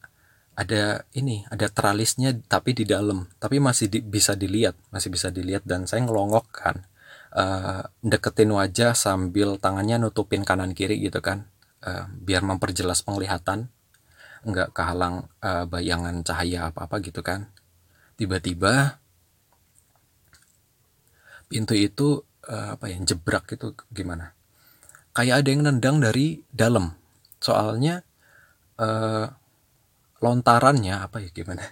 [0.60, 5.64] ada ini ada tralisnya tapi di dalam tapi masih di, bisa dilihat masih bisa dilihat
[5.64, 6.84] dan saya ngelongok kan
[7.32, 11.48] uh, deketin wajah sambil tangannya nutupin kanan kiri gitu kan
[11.80, 13.72] uh, biar memperjelas penglihatan
[14.40, 17.52] nggak kehalang uh, bayangan cahaya apa apa gitu kan.
[18.16, 19.00] Tiba-tiba
[21.48, 24.32] pintu itu uh, apa ya jebrak itu gimana?
[25.12, 26.96] Kayak ada yang nendang dari dalam.
[27.40, 28.04] Soalnya
[28.80, 29.28] uh,
[30.20, 31.64] lontarannya apa ya gimana?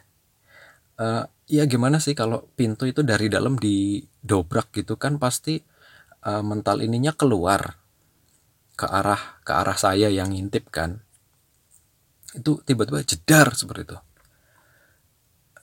[0.98, 5.62] Uh, ya gimana sih kalau pintu itu dari dalam didobrak gitu kan pasti
[6.26, 7.78] uh, mental ininya keluar
[8.74, 11.04] ke arah ke arah saya yang ngintip kan.
[12.34, 13.98] Itu tiba-tiba jedar seperti itu.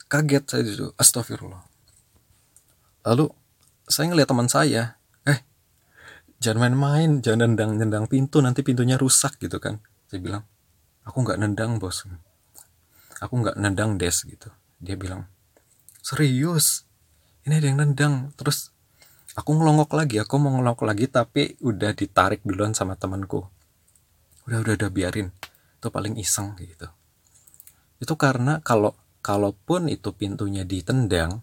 [0.05, 1.63] Kaget saya itu astagfirullah.
[3.05, 3.25] Lalu
[3.85, 5.39] saya ngeliat teman saya eh
[6.41, 9.81] jangan main-main jangan nendang-nendang pintu nanti pintunya rusak gitu kan.
[10.07, 10.43] Saya bilang
[11.05, 12.05] aku nggak nendang bos
[13.19, 14.49] aku nggak nendang des gitu.
[14.79, 15.27] Dia bilang
[16.03, 16.83] serius?
[17.45, 18.33] Ini ada yang nendang.
[18.35, 18.73] Terus
[19.37, 23.45] aku ngelongok lagi aku mau ngelongok lagi tapi udah ditarik duluan sama temanku.
[24.49, 25.29] Udah udah udah biarin.
[25.79, 26.89] Itu paling iseng gitu.
[28.01, 31.41] Itu karena kalau kalaupun itu pintunya ditendang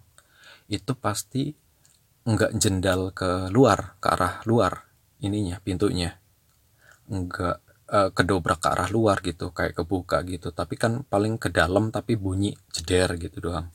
[0.71, 1.59] itu pasti
[2.23, 4.87] nggak jendal ke luar ke arah luar
[5.19, 6.19] ininya pintunya.
[7.11, 10.51] Nggak uh, kedobrak ke arah luar gitu kayak kebuka gitu.
[10.51, 13.69] Tapi kan paling ke dalam tapi bunyi jeder gitu doang.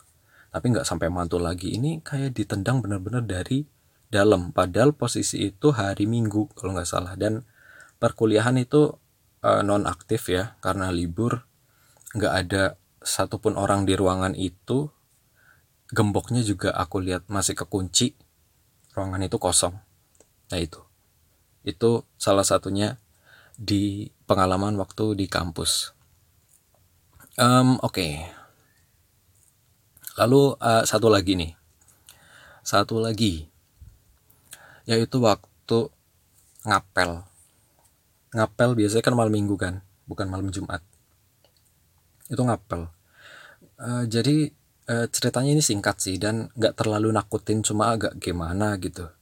[0.49, 1.77] Tapi nggak sampai mantul lagi.
[1.77, 3.63] Ini kayak ditendang bener-bener dari
[4.09, 4.49] dalam.
[4.49, 7.13] Padahal posisi itu hari minggu kalau nggak salah.
[7.13, 7.45] Dan
[8.01, 8.97] perkuliahan itu
[9.45, 11.45] uh, non aktif ya karena libur.
[12.17, 12.63] Nggak ada
[13.05, 14.89] satupun orang di ruangan itu.
[15.87, 18.17] Gemboknya juga aku lihat masih kekunci.
[18.97, 19.77] Ruangan itu kosong.
[20.51, 20.81] Nah itu.
[21.63, 22.99] Itu salah satunya
[23.57, 25.91] di pengalaman waktu di kampus.
[27.41, 27.93] Um, oke.
[27.93, 28.13] Okay.
[30.17, 31.53] lalu uh, satu lagi nih.
[32.65, 33.49] Satu lagi.
[34.89, 35.89] Yaitu waktu
[36.65, 37.21] ngapel.
[38.33, 40.81] Ngapel biasanya kan malam minggu kan bukan malam jumat.
[42.29, 42.89] Itu ngapel.
[43.77, 44.49] Uh, jadi
[44.89, 49.16] uh, ceritanya ini singkat sih dan nggak terlalu nakutin cuma agak gimana gitu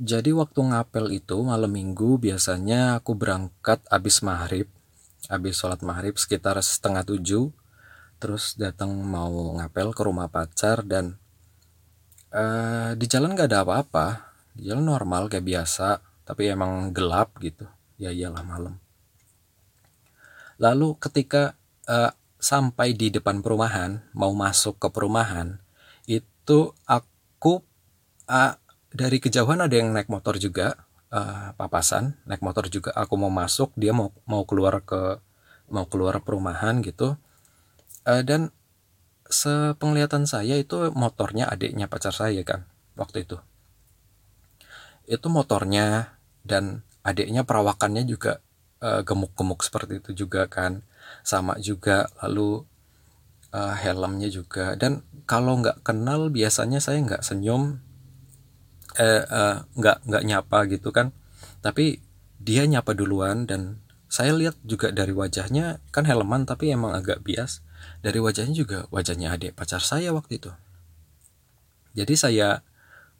[0.00, 4.68] jadi waktu ngapel itu malam minggu biasanya aku berangkat abis maghrib
[5.30, 7.52] abis sholat maghrib sekitar setengah tujuh.
[8.18, 11.18] Terus datang mau ngapel ke rumah pacar dan
[12.30, 14.06] uh, di jalan gak ada apa-apa.
[14.54, 17.66] Jalan normal kayak biasa tapi emang gelap gitu.
[17.98, 18.78] Ya iyalah malam.
[20.62, 21.58] Lalu ketika
[21.90, 25.58] uh, sampai di depan perumahan mau masuk ke perumahan
[26.06, 27.62] itu aku
[28.30, 28.54] uh,
[28.92, 32.16] dari kejauhan ada yang naik motor juga uh, papasan.
[32.28, 35.20] Naik motor juga aku mau masuk dia mau mau keluar ke
[35.72, 37.16] mau keluar perumahan gitu.
[38.04, 38.52] Uh, dan
[39.32, 43.40] sepenglihatan saya itu motornya adiknya pacar saya kan waktu itu.
[45.08, 48.44] Itu motornya dan adiknya perawakannya juga
[48.84, 50.84] uh, gemuk-gemuk seperti itu juga kan.
[51.24, 52.68] Sama juga lalu
[53.56, 54.76] uh, helmnya juga.
[54.76, 57.80] Dan kalau nggak kenal biasanya saya nggak senyum
[58.98, 61.14] eh, uh, nggak nggak nyapa gitu kan.
[61.64, 62.02] Tapi
[62.42, 63.78] dia nyapa duluan dan
[64.12, 67.64] saya lihat juga dari wajahnya kan helman tapi emang agak bias.
[68.04, 70.50] Dari wajahnya juga wajahnya adik pacar saya waktu itu.
[71.96, 72.60] Jadi saya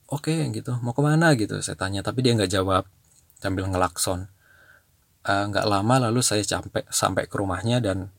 [0.08, 1.32] oke okay, gitu mau ke mana?
[1.36, 2.84] gitu saya tanya tapi dia nggak jawab
[3.40, 4.28] sambil ngelakson.
[5.22, 8.10] Eh, nggak uh, lama lalu saya sampai sampai ke rumahnya dan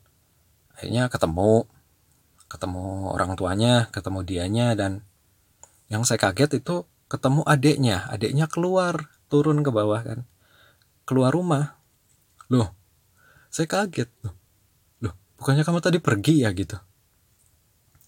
[0.72, 1.68] akhirnya ketemu
[2.48, 5.04] ketemu orang tuanya ketemu dianya dan
[5.92, 10.18] yang saya kaget itu ketemu adiknya adiknya keluar turun ke bawah kan.
[11.04, 11.76] Keluar rumah.
[12.48, 12.72] Loh
[13.52, 14.10] saya kaget.
[14.24, 14.34] Loh
[15.04, 16.76] loh bukannya kamu tadi pergi ya gitu?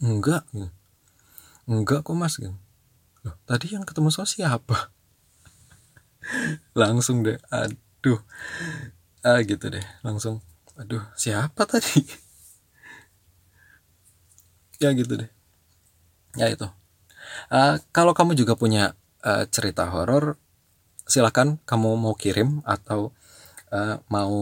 [0.03, 0.45] Enggak
[1.67, 2.55] enggak kok mas gitu.
[3.27, 4.91] Loh, tadi yang ketemu sama siapa?
[6.81, 8.21] Langsung deh aduh.
[9.27, 10.39] Ah gitu deh langsung
[10.79, 12.03] aduh siapa tadi?
[14.77, 15.31] Ya gitu deh.
[16.37, 16.69] Ya itu
[17.53, 20.39] uh, kalau kamu juga punya uh, cerita horor
[21.07, 23.15] silahkan kamu mau kirim atau
[23.71, 24.35] uh, mau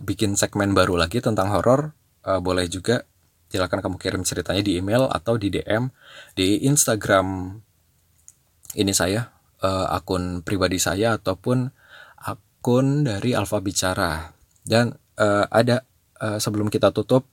[0.00, 1.92] bikin segmen baru lagi tentang horor
[2.24, 3.04] uh, boleh juga.
[3.48, 5.88] Silahkan kamu kirim ceritanya di email atau di DM
[6.36, 7.56] di Instagram
[8.76, 9.32] ini saya
[9.64, 11.72] uh, akun pribadi saya ataupun
[12.20, 14.36] akun dari Alfa Bicara.
[14.60, 15.80] Dan uh, ada
[16.20, 17.24] uh, sebelum kita tutup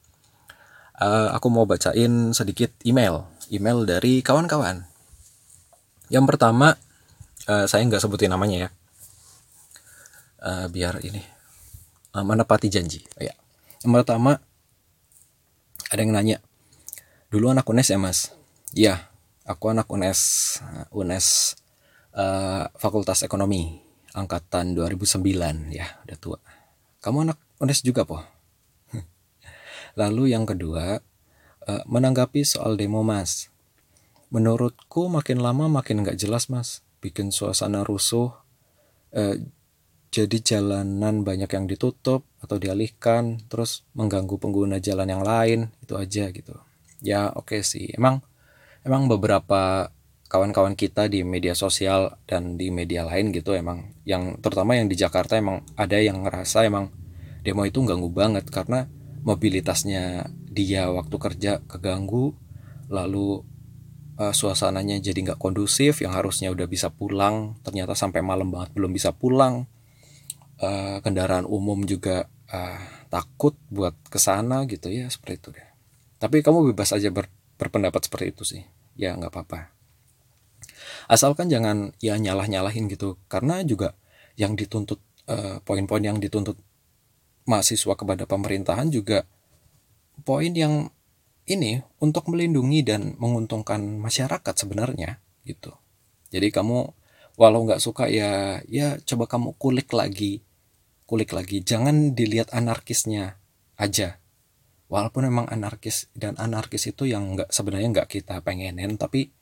[1.03, 4.87] uh, aku mau bacain sedikit email email dari kawan-kawan
[6.09, 6.77] yang pertama
[7.49, 8.69] uh, saya nggak sebutin namanya ya.
[10.45, 11.25] Uh, biar ini
[12.13, 13.01] uh, menepati janji.
[13.17, 13.33] Oh, ya.
[13.81, 14.37] Yang pertama
[15.89, 16.37] ada yang nanya
[17.29, 18.33] dulu anak UNES ya mas?
[18.73, 18.95] Iya
[19.45, 20.19] aku anak UNES
[20.89, 21.57] UNES
[22.17, 23.81] uh, Fakultas Ekonomi
[24.17, 25.21] angkatan 2009
[25.73, 26.39] ya udah tua.
[27.01, 28.21] Kamu anak UNES juga po?
[29.99, 30.99] Lalu yang kedua
[31.69, 33.53] uh, menanggapi soal demo mas
[34.29, 36.81] menurutku makin lama makin nggak jelas mas.
[37.03, 38.33] Bikin suasana rusuh
[39.13, 39.35] uh,
[40.15, 46.31] jadi jalanan banyak yang ditutup atau dialihkan terus mengganggu pengguna jalan yang lain itu aja
[46.31, 46.55] gitu.
[47.03, 47.91] Ya oke okay sih.
[47.91, 48.23] Emang
[48.87, 49.91] emang beberapa
[50.25, 54.97] kawan-kawan kita di media sosial dan di media lain gitu emang yang terutama yang di
[54.97, 56.89] Jakarta emang ada yang ngerasa emang
[57.45, 58.89] demo itu ganggu banget karena
[59.21, 62.33] mobilitasnya dia waktu kerja keganggu
[62.89, 63.45] lalu
[64.19, 68.91] uh, suasananya jadi nggak kondusif yang harusnya udah bisa pulang ternyata sampai malam banget belum
[68.91, 69.67] bisa pulang.
[70.55, 72.79] Uh, kendaraan umum juga uh,
[73.11, 75.67] takut buat ke sana gitu ya seperti itu deh.
[76.15, 77.27] Tapi kamu bebas aja ber,
[77.59, 78.63] berpendapat seperti itu sih.
[78.95, 79.75] Ya nggak apa-apa.
[81.11, 83.19] Asalkan jangan ya nyalah nyalahin gitu.
[83.27, 83.99] Karena juga
[84.39, 86.55] yang dituntut eh, poin-poin yang dituntut
[87.45, 89.27] mahasiswa kepada pemerintahan juga
[90.25, 90.89] poin yang
[91.45, 95.73] ini untuk melindungi dan menguntungkan masyarakat sebenarnya gitu.
[96.33, 96.89] Jadi kamu
[97.37, 100.41] walau nggak suka ya ya coba kamu kulik lagi
[101.05, 101.61] kulik lagi.
[101.61, 103.37] Jangan dilihat anarkisnya
[103.77, 104.17] aja.
[104.85, 109.33] Walaupun memang anarkis dan anarkis itu yang nggak sebenarnya nggak kita pengenin tapi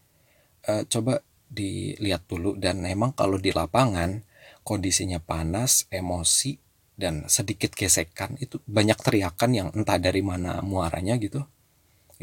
[0.68, 2.56] uh, coba dilihat dulu.
[2.60, 4.24] Dan memang kalau di lapangan
[4.64, 6.60] kondisinya panas emosi
[6.94, 11.42] dan sedikit gesekan itu banyak teriakan yang entah dari mana muaranya gitu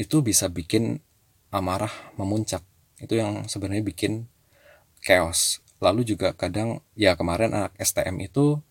[0.01, 1.05] itu bisa bikin
[1.53, 2.65] amarah memuncak.
[2.97, 4.33] Itu yang sebenarnya bikin
[5.05, 5.61] chaos.
[5.85, 8.65] Lalu juga kadang ya kemarin anak STM itu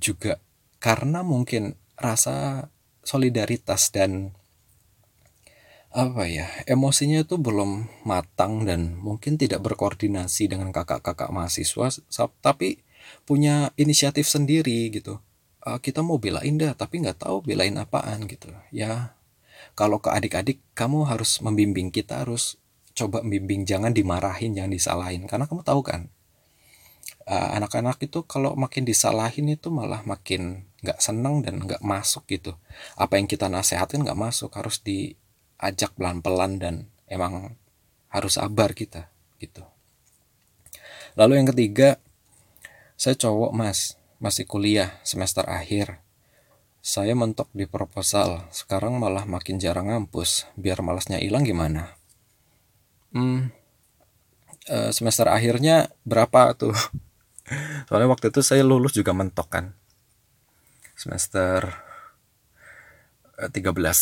[0.00, 0.40] juga
[0.80, 2.68] karena mungkin rasa
[3.04, 4.32] solidaritas dan
[5.90, 11.90] apa ya emosinya itu belum matang dan mungkin tidak berkoordinasi dengan kakak-kakak mahasiswa
[12.38, 12.86] tapi
[13.26, 15.18] punya inisiatif sendiri gitu.
[15.60, 18.48] Uh, kita mau belain dah tapi nggak tahu belain apaan gitu.
[18.72, 19.19] Ya
[19.80, 22.60] kalau ke adik-adik kamu harus membimbing kita harus
[22.92, 25.24] coba membimbing jangan dimarahin jangan disalahin.
[25.24, 26.12] Karena kamu tahu kan
[27.30, 32.26] Eh, anak-anak uh, itu kalau makin disalahin itu malah makin nggak seneng dan nggak masuk
[32.26, 32.58] gitu.
[32.98, 36.74] Apa yang kita nasehatin nggak masuk harus diajak pelan-pelan dan
[37.06, 37.54] emang
[38.10, 39.62] harus sabar kita gitu.
[41.14, 42.02] Lalu yang ketiga
[42.98, 46.02] saya cowok mas masih kuliah semester akhir
[46.80, 50.48] saya mentok di proposal sekarang malah makin jarang ngampus.
[50.56, 51.92] Biar malasnya hilang gimana?
[53.12, 53.52] Hmm,
[54.64, 56.72] eh, semester akhirnya berapa tuh?
[57.86, 59.76] Soalnya waktu itu saya lulus juga mentok kan.
[60.96, 61.68] Semester
[63.40, 63.96] 13 eh,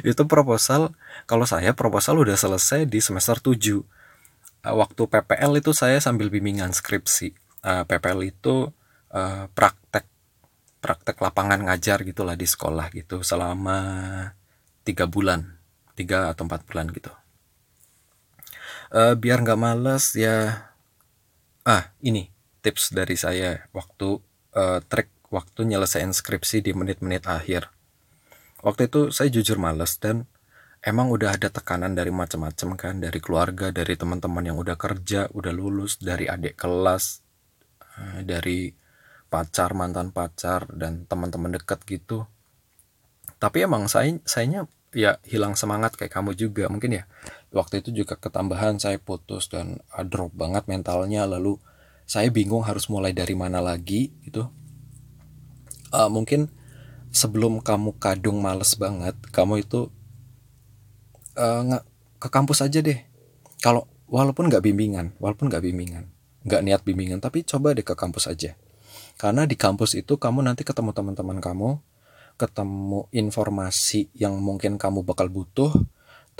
[0.12, 0.96] itu proposal
[1.28, 3.80] kalau saya proposal udah selesai di semester 7 eh,
[4.76, 7.32] waktu PPL itu saya sambil bimbingan skripsi.
[7.60, 8.72] PPL itu
[9.14, 10.06] uh, praktek
[10.80, 13.78] praktek lapangan ngajar gitulah di sekolah gitu selama
[14.82, 15.60] tiga bulan
[15.92, 17.12] tiga atau empat bulan gitu.
[18.90, 20.66] Uh, biar nggak males ya
[21.62, 22.32] ah ini
[22.64, 24.18] tips dari saya waktu
[24.56, 27.70] uh, trik waktu nyelesain skripsi di menit-menit akhir.
[28.64, 30.26] Waktu itu saya jujur males dan
[30.82, 35.52] emang udah ada tekanan dari macam-macam kan dari keluarga dari teman-teman yang udah kerja udah
[35.52, 37.20] lulus dari adik kelas
[38.24, 38.72] dari
[39.30, 42.26] pacar mantan pacar dan teman-teman dekat gitu.
[43.40, 46.66] Tapi emang saya sayanya ya hilang semangat kayak kamu juga.
[46.68, 47.08] Mungkin ya
[47.54, 51.24] waktu itu juga ketambahan saya putus dan uh, drop banget mentalnya.
[51.24, 51.56] Lalu
[52.04, 54.50] saya bingung harus mulai dari mana lagi gitu.
[55.94, 56.50] Uh, mungkin
[57.14, 59.90] sebelum kamu kadung males banget kamu itu
[61.38, 61.80] uh,
[62.18, 63.00] ke kampus aja deh.
[63.62, 66.10] Kalau walaupun nggak bimbingan walaupun nggak bimbingan
[66.42, 68.58] nggak niat bimbingan tapi coba deh ke kampus aja
[69.20, 71.76] karena di kampus itu kamu nanti ketemu teman-teman kamu
[72.40, 75.68] ketemu informasi yang mungkin kamu bakal butuh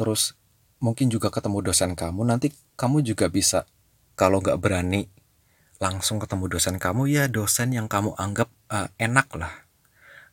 [0.01, 0.33] terus
[0.81, 3.69] mungkin juga ketemu dosen kamu nanti kamu juga bisa
[4.17, 5.13] kalau nggak berani
[5.81, 7.09] langsung ketemu dosen kamu.
[7.09, 9.65] Ya dosen yang kamu anggap uh, enak lah.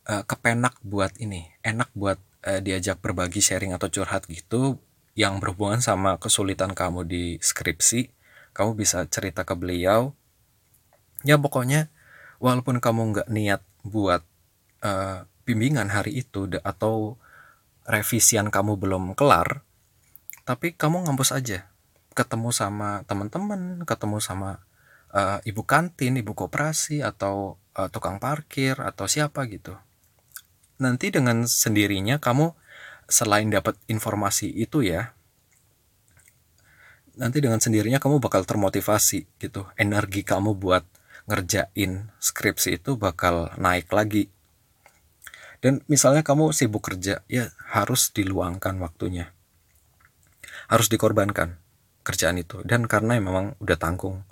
[0.04, 4.80] Uh, kepenak buat ini enak buat uh, diajak berbagi sharing atau curhat gitu
[5.12, 8.08] yang berhubungan sama kesulitan kamu di skripsi
[8.56, 10.12] kamu bisa cerita ke beliau.
[11.26, 11.88] Ya pokoknya
[12.38, 14.22] walaupun kamu nggak niat buat
[14.82, 17.18] uh, bimbingan hari itu atau
[17.88, 19.64] revisian kamu belum kelar
[20.48, 21.68] tapi kamu ngampus aja.
[22.16, 24.64] Ketemu sama teman-teman ketemu sama
[25.12, 29.76] uh, ibu kantin ibu koperasi atau uh, tukang parkir atau siapa gitu.
[30.80, 32.56] Nanti dengan sendirinya kamu
[33.12, 35.12] selain dapat informasi itu ya
[37.18, 40.86] nanti dengan sendirinya kamu bakal termotivasi gitu energi kamu buat
[41.28, 44.32] ngerjain skripsi itu bakal naik lagi.
[45.60, 49.36] Dan misalnya kamu sibuk kerja ya harus diluangkan waktunya.
[50.72, 51.60] Harus dikorbankan
[52.02, 52.64] kerjaan itu.
[52.64, 54.24] Dan karena memang udah tanggung.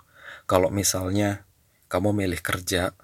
[0.48, 1.44] Kalau misalnya
[1.92, 2.96] kamu milih kerja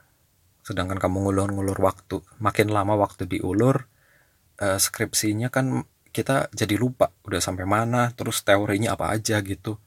[0.62, 3.90] sedangkan kamu ngulur-ngulur waktu makin lama waktu diulur
[4.62, 5.82] uh, skripsinya kan
[6.14, 9.80] kita jadi lupa udah sampai mana terus teorinya apa aja gitu.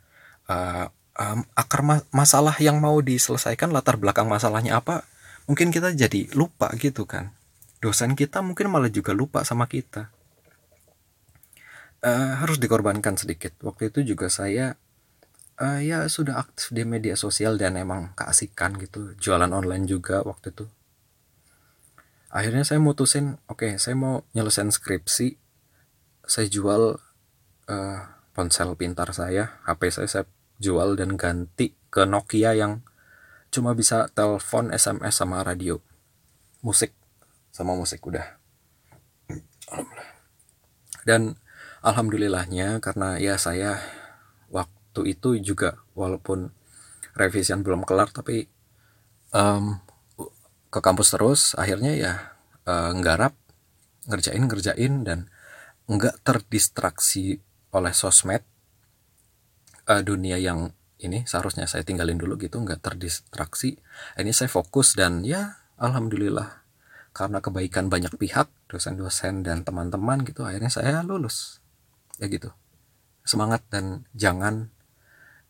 [0.52, 5.08] Uh, um, akar ma masalah yang mau diselesaikan latar belakang masalahnya apa
[5.48, 7.32] mungkin kita jadi lupa gitu kan.
[7.80, 10.10] Dosen kita mungkin malah juga lupa sama kita.
[12.06, 13.58] Uh, harus dikorbankan sedikit.
[13.66, 14.78] Waktu itu juga saya
[15.62, 19.14] uh, ya sudah aktif di media sosial dan emang keasikan gitu.
[19.18, 20.66] Jualan online juga waktu itu.
[22.30, 25.40] Akhirnya saya mutusin oke okay, saya mau nyelesain skripsi.
[26.26, 26.98] Saya jual
[27.70, 28.00] uh,
[28.34, 30.26] ponsel pintar saya HP saya saya
[30.60, 32.84] jual dan ganti ke Nokia yang
[33.52, 35.80] cuma bisa telepon SMS sama radio.
[36.60, 36.92] Musik.
[37.56, 38.36] Sama musik udah.
[41.06, 41.38] Dan
[41.86, 43.78] alhamdulillahnya karena ya saya
[44.50, 46.50] waktu itu juga walaupun
[47.16, 48.50] revisian belum kelar tapi
[49.32, 49.80] um,
[50.74, 52.14] ke kampus terus akhirnya ya
[52.68, 53.38] uh, nggarap
[54.10, 55.20] ngerjain ngerjain dan
[55.86, 57.40] nggak terdistraksi
[57.70, 58.42] oleh sosmed
[59.90, 63.78] uh, dunia yang ini seharusnya saya tinggalin dulu gitu nggak terdistraksi.
[64.18, 66.64] Ini saya fokus dan ya alhamdulillah
[67.16, 71.60] karena kebaikan banyak pihak dosen-dosen dan teman-teman gitu akhirnya saya lulus.
[72.20, 72.52] Ya gitu.
[73.28, 74.72] Semangat dan jangan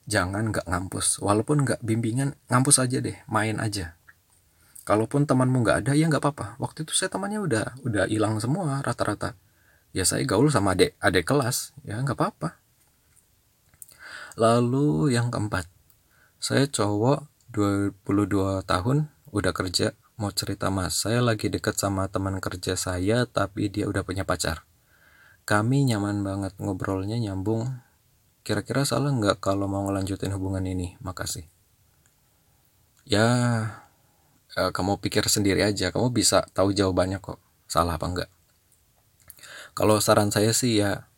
[0.09, 1.21] jangan nggak ngampus.
[1.21, 3.97] Walaupun nggak bimbingan ngampus aja deh main aja.
[4.85, 6.47] Kalaupun temanmu nggak ada ya nggak apa-apa.
[6.61, 9.37] Waktu itu saya temannya udah udah hilang semua rata-rata.
[9.95, 12.64] Ya saya gaul sama adik adik kelas ya nggak apa-apa
[14.35, 15.67] lalu yang keempat
[16.39, 22.75] saya cowok 22 tahun udah kerja mau cerita mas saya lagi deket sama teman kerja
[22.79, 24.63] saya tapi dia udah punya pacar
[25.47, 27.85] kami nyaman banget ngobrolnya nyambung
[28.45, 30.93] Kira-kira salah nggak kalau mau ngelanjutin hubungan ini?
[31.01, 31.49] Makasih.
[33.09, 33.25] Ya,
[34.53, 35.89] eh, kamu pikir sendiri aja.
[35.89, 37.41] Kamu bisa tahu jawabannya kok.
[37.65, 38.29] Salah apa enggak.
[39.73, 41.09] Kalau saran saya sih ya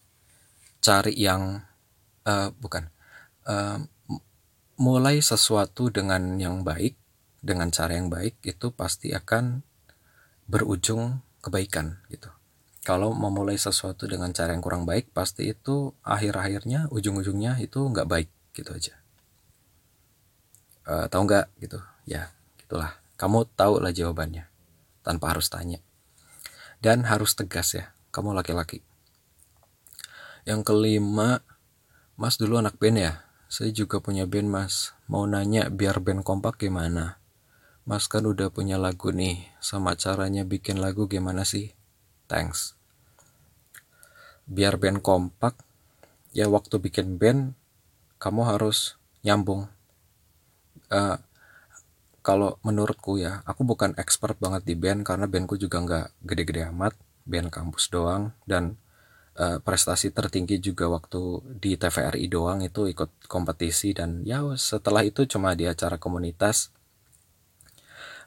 [0.80, 1.68] cari yang
[2.24, 2.88] uh, bukan
[3.48, 3.80] uh,
[4.78, 6.94] mulai sesuatu dengan yang baik,
[7.42, 9.66] dengan cara yang baik itu pasti akan
[10.46, 12.30] berujung kebaikan gitu.
[12.88, 18.30] Kalau memulai sesuatu dengan cara yang kurang baik pasti itu akhir-akhirnya ujung-ujungnya itu nggak baik
[18.56, 18.96] gitu aja.
[20.88, 21.84] Uh, tahu nggak gitu?
[22.08, 22.32] Ya
[22.64, 22.96] gitulah.
[23.20, 24.48] Kamu tahu lah jawabannya
[25.04, 25.84] tanpa harus tanya.
[26.80, 28.80] Dan harus tegas ya kamu laki-laki.
[30.48, 31.44] Yang kelima
[32.16, 34.92] mas dulu anak band ya saya juga punya band mas.
[35.08, 37.20] Mau nanya biar band kompak gimana?
[37.88, 39.48] Mas kan udah punya lagu nih.
[39.64, 41.72] Sama caranya bikin lagu gimana sih?
[42.28, 42.76] Thanks.
[44.44, 45.56] Biar band kompak
[46.36, 47.56] ya waktu bikin band
[48.20, 49.72] kamu harus nyambung.
[50.92, 51.16] Uh,
[52.20, 57.00] kalau menurutku ya aku bukan expert banget di band karena bandku juga nggak gede-gede amat.
[57.24, 58.76] Band kampus doang dan
[59.38, 65.24] uh, prestasi tertinggi juga waktu di TVRI doang itu ikut kompetisi dan ya setelah itu
[65.30, 66.74] cuma di acara komunitas.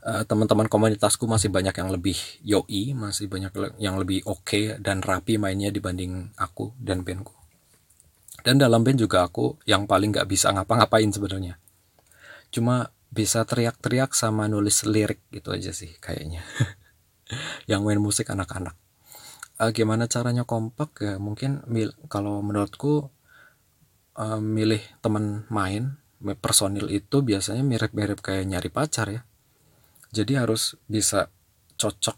[0.00, 5.04] Uh, teman-teman komunitasku masih banyak yang lebih yoi masih banyak yang lebih oke okay dan
[5.04, 7.36] rapi mainnya dibanding aku dan bandku.
[8.40, 11.60] Dan dalam band juga aku yang paling nggak bisa ngapa-ngapain sebenarnya.
[12.48, 16.40] Cuma bisa teriak-teriak sama nulis lirik gitu aja sih kayaknya.
[17.70, 18.74] Yang main musik anak-anak
[19.60, 21.20] uh, gimana caranya kompak ya?
[21.20, 23.12] Mungkin mil kalau menurutku
[24.16, 26.00] uh, milih teman main
[26.40, 29.22] personil itu biasanya mirip-mirip kayak nyari pacar ya.
[30.10, 31.28] Jadi harus bisa
[31.76, 32.16] cocok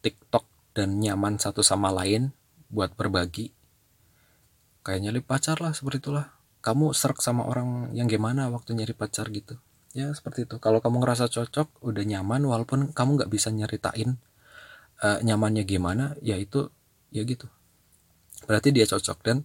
[0.00, 0.44] TikTok
[0.76, 2.32] dan nyaman satu sama lain
[2.70, 3.52] buat berbagi.
[4.84, 6.32] Kayak nyari pacar lah seperti itulah.
[6.64, 9.60] Kamu serak sama orang yang gimana waktu nyari pacar gitu?
[9.92, 10.56] Ya seperti itu.
[10.62, 14.16] Kalau kamu ngerasa cocok udah nyaman walaupun kamu nggak bisa nyeritain
[15.02, 16.70] uh, nyamannya gimana ya itu
[17.14, 17.46] ya gitu.
[18.46, 19.18] Berarti dia cocok.
[19.24, 19.44] Dan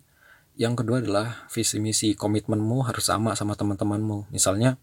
[0.53, 4.29] yang kedua adalah visi misi komitmenmu harus sama sama teman-temanmu.
[4.29, 4.77] Misalnya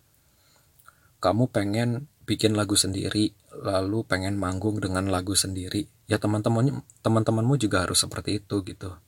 [1.23, 5.87] kamu pengen bikin lagu sendiri lalu pengen manggung dengan lagu sendiri.
[6.11, 8.99] Ya teman-temannya teman-temanmu juga harus seperti itu gitu.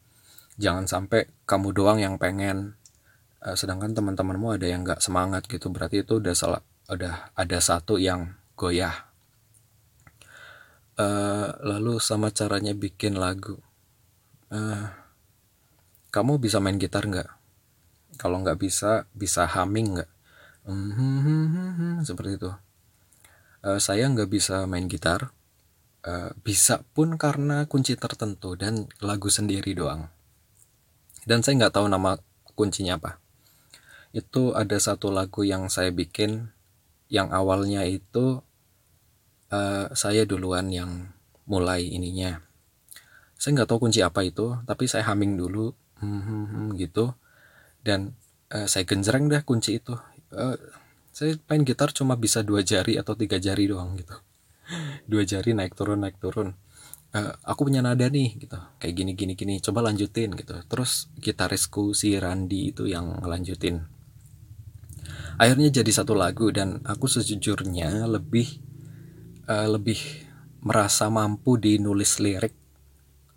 [0.61, 2.79] Jangan sampai kamu doang yang pengen.
[3.43, 5.67] Uh, sedangkan teman-temanmu ada yang nggak semangat gitu.
[5.71, 9.12] Berarti itu udah salah udah ada satu yang goyah
[10.99, 13.57] uh, lalu sama caranya bikin lagu.
[14.53, 14.91] Uh,
[16.13, 17.29] kamu bisa main gitar nggak?
[18.21, 20.11] Kalau nggak bisa bisa humming nggak?
[20.69, 22.51] Hmm, hmm, hmm, seperti itu.
[23.65, 25.33] Uh, saya nggak bisa main gitar.
[26.03, 30.11] Uh, bisa pun karena kunci tertentu dan lagu sendiri doang.
[31.23, 32.19] Dan saya nggak tahu nama
[32.59, 33.23] kuncinya apa.
[34.11, 36.53] Itu ada satu lagu yang saya bikin
[37.09, 38.43] yang awalnya itu
[39.53, 41.13] uh, saya duluan yang
[41.45, 42.41] mulai ininya.
[43.37, 47.13] Saya nggak tahu kunci apa itu tapi saya humming dulu hmm, hmm, hmm, gitu.
[47.85, 48.17] Dan
[48.51, 49.95] uh, saya genjreng dah kunci itu.
[50.33, 50.57] Uh,
[51.13, 54.17] saya main gitar cuma bisa dua jari atau tiga jari doang gitu.
[55.11, 56.57] Dua jari naik turun naik turun.
[57.13, 58.57] Uh, aku punya nada nih gitu.
[58.81, 60.57] Kayak gini gini gini coba lanjutin gitu.
[60.65, 63.85] Terus gitarisku si Randi itu yang ngelanjutin.
[65.37, 68.72] Akhirnya jadi satu lagu dan aku sejujurnya lebih
[69.47, 69.99] uh, lebih
[70.63, 72.55] merasa mampu di nulis lirik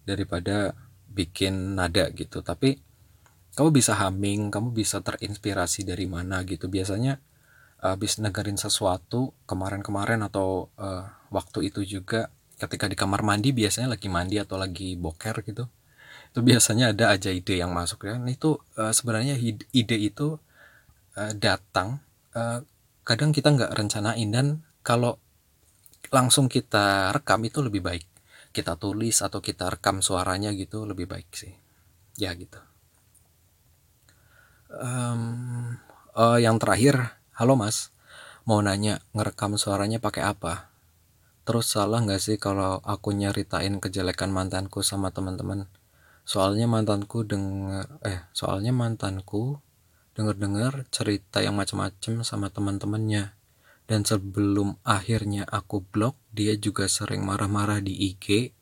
[0.05, 0.77] daripada
[1.09, 2.45] bikin nada gitu.
[2.45, 2.77] Tapi
[3.55, 6.67] kamu bisa humming kamu bisa terinspirasi dari mana gitu.
[6.67, 7.17] Biasanya
[7.81, 14.07] habis negerin sesuatu kemarin-kemarin atau uh, waktu itu juga ketika di kamar mandi biasanya lagi
[14.07, 15.67] mandi atau lagi boker gitu
[16.35, 18.19] itu biasanya ada aja ide yang masuk ya.
[18.19, 19.39] Nah, itu uh, sebenarnya
[19.71, 20.35] ide itu
[21.15, 22.03] uh, datang
[22.35, 22.59] uh,
[23.07, 24.29] kadang kita nggak rencanain.
[24.35, 25.15] Dan kalau
[26.15, 28.07] langsung kita rekam itu lebih baik.
[28.55, 31.51] Kita tulis atau kita rekam suaranya gitu lebih baik sih.
[32.15, 32.55] Ya gitu.
[34.71, 35.75] Um,
[36.15, 37.91] uh, yang terakhir halo mas.
[38.47, 40.71] Mau nanya ngerekam suaranya pakai apa?
[41.43, 45.67] Terus salah nggak sih kalau aku nyeritain kejelekan mantanku sama teman-teman?
[46.23, 49.59] Soalnya mantanku denger eh soalnya mantanku
[50.15, 53.34] denger-dengar cerita yang macam-macam sama teman-temannya
[53.85, 58.57] dan sebelum akhirnya aku blok dia juga sering marah-marah di IG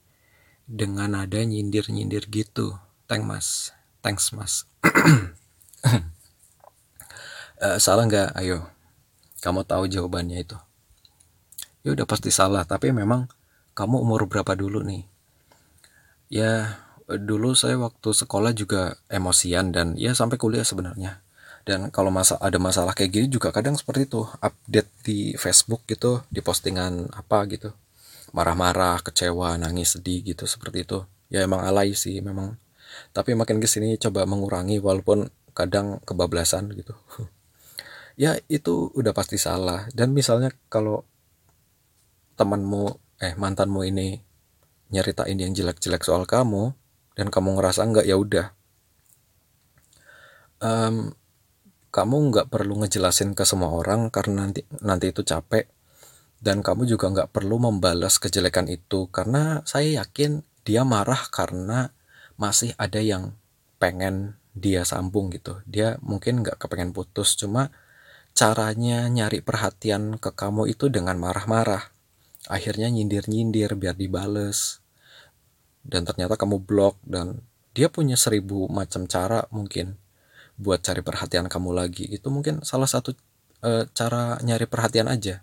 [0.68, 2.76] dengan nada nyindir-nyindir gitu.
[3.08, 3.48] Thanks mas.
[4.04, 4.54] Thanks mas.
[7.56, 8.36] Uh, salah nggak?
[8.36, 8.68] Ayo.
[9.40, 10.60] Kamu tahu jawabannya itu.
[11.88, 12.68] Ya udah pasti salah.
[12.68, 13.32] Tapi memang
[13.76, 15.08] kamu umur berapa dulu nih?
[16.28, 21.23] Ya dulu saya waktu sekolah juga emosian dan ya sampai kuliah sebenarnya
[21.64, 26.20] dan kalau masa ada masalah kayak gini juga kadang seperti itu update di Facebook gitu
[26.28, 27.72] di postingan apa gitu.
[28.36, 31.00] Marah-marah kecewa nangis sedih gitu seperti itu.
[31.32, 32.60] Ya emang alay sih memang.
[33.16, 36.94] Tapi makin ke sini coba mengurangi walaupun kadang kebablasan gitu.
[38.14, 39.90] Ya itu udah pasti salah.
[39.90, 41.02] Dan misalnya kalau
[42.38, 44.22] temanmu eh mantanmu ini
[44.94, 46.78] nyeritain yang jelek-jelek soal kamu
[47.18, 48.54] dan kamu ngerasa enggak ya udah.
[50.62, 51.18] Um,
[51.94, 55.70] kamu nggak perlu ngejelasin ke semua orang karena nanti nanti itu capek.
[56.44, 61.94] Dan kamu juga nggak perlu membalas kejelekan itu karena saya yakin dia marah karena
[62.36, 63.38] masih ada yang
[63.78, 65.62] pengen dia sambung gitu.
[65.70, 67.72] Dia mungkin nggak kepengen putus cuma
[68.34, 71.94] caranya nyari perhatian ke kamu itu dengan marah-marah.
[72.50, 74.84] Akhirnya nyindir-nyindir biar dibales.
[75.86, 80.03] Dan ternyata kamu blok dan dia punya seribu macam cara mungkin
[80.58, 82.06] buat cari perhatian kamu lagi.
[82.10, 83.14] Itu mungkin salah satu
[83.62, 85.42] e, cara nyari perhatian aja.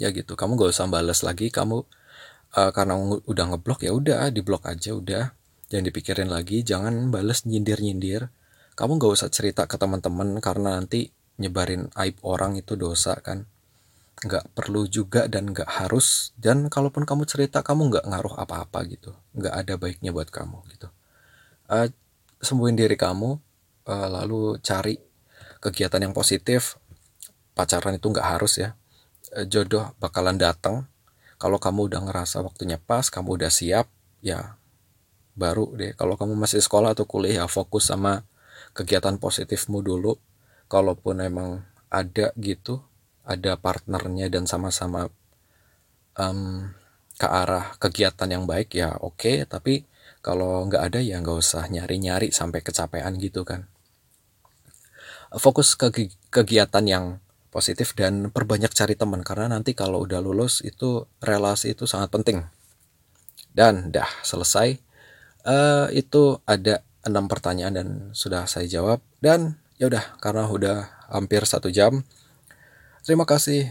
[0.00, 1.84] Ya gitu kamu gak usah balas lagi kamu
[2.54, 2.94] e, karena
[3.26, 5.34] udah ngeblok ya udah diblok aja udah.
[5.70, 8.30] Jangan dipikirin lagi jangan balas nyindir nyindir
[8.74, 13.44] kamu gak usah cerita ke teman-teman karena nanti nyebarin aib orang itu dosa kan.
[14.20, 16.36] Nggak perlu juga dan nggak harus.
[16.36, 19.16] Dan kalaupun kamu cerita kamu nggak ngaruh apa-apa gitu.
[19.32, 20.92] Nggak ada baiknya buat kamu gitu.
[21.72, 21.88] Uh,
[22.40, 23.49] sembuhin diri kamu
[23.90, 24.94] uh, lalu cari
[25.58, 26.78] kegiatan yang positif.
[27.52, 28.78] Pacaran itu nggak harus ya.
[29.34, 30.86] Uh, jodoh bakalan datang.
[31.40, 33.90] Kalau kamu udah ngerasa waktunya pas kamu udah siap
[34.22, 34.60] ya
[35.34, 35.92] baru deh.
[35.98, 38.22] Kalau kamu masih sekolah atau kuliah ya fokus sama
[38.76, 40.20] kegiatan positifmu dulu.
[40.70, 42.86] Kalaupun emang ada gitu
[43.26, 45.10] ada partnernya dan sama-sama
[46.14, 46.70] um,
[47.18, 49.18] ke arah kegiatan yang baik ya oke.
[49.18, 49.88] Okay, tapi
[50.20, 53.69] kalau nggak ada ya nggak usah nyari-nyari sampai kecapean gitu kan
[55.38, 57.04] fokus ke kegiatan yang
[57.50, 59.22] positif dan perbanyak cari teman.
[59.22, 62.46] Karena nanti kalau udah lulus itu relasi itu sangat penting.
[63.50, 64.78] Dan dah selesai
[65.46, 69.02] uh, itu ada enam pertanyaan dan sudah saya jawab.
[69.18, 70.76] Dan ya udah karena udah
[71.10, 72.06] hampir satu jam
[73.02, 73.66] terima kasih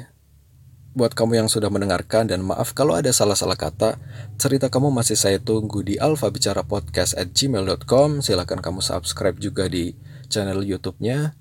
[0.91, 2.27] buat kamu yang sudah mendengarkan.
[2.27, 3.95] Dan maaf kalau ada salah-salah kata
[4.35, 9.71] cerita kamu masih saya tunggu di alfa bicara podcast at gmail.com silahkan kamu subscribe juga
[9.71, 9.95] di
[10.27, 11.38] channel youtube-nya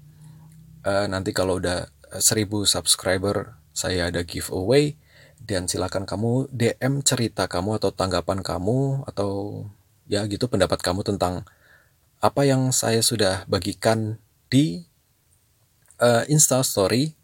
[0.85, 4.99] uh, nanti kalau udah 1000 subscriber saya ada giveaway
[5.39, 9.64] dan silakan kamu DM cerita kamu atau tanggapan kamu atau
[10.11, 11.47] ya gitu pendapat kamu tentang
[12.18, 14.18] apa yang saya sudah bagikan
[14.51, 14.83] di
[16.03, 17.14] uh, Insta Story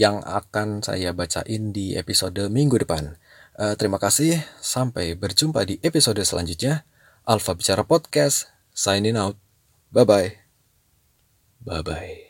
[0.00, 3.16] yang akan saya bacain di episode minggu depan.
[3.56, 6.84] Uh, terima kasih, sampai berjumpa di episode selanjutnya.
[7.24, 9.40] Alfa Bicara Podcast, signing out.
[9.90, 10.36] Bye-bye.
[11.64, 12.25] Bye-bye.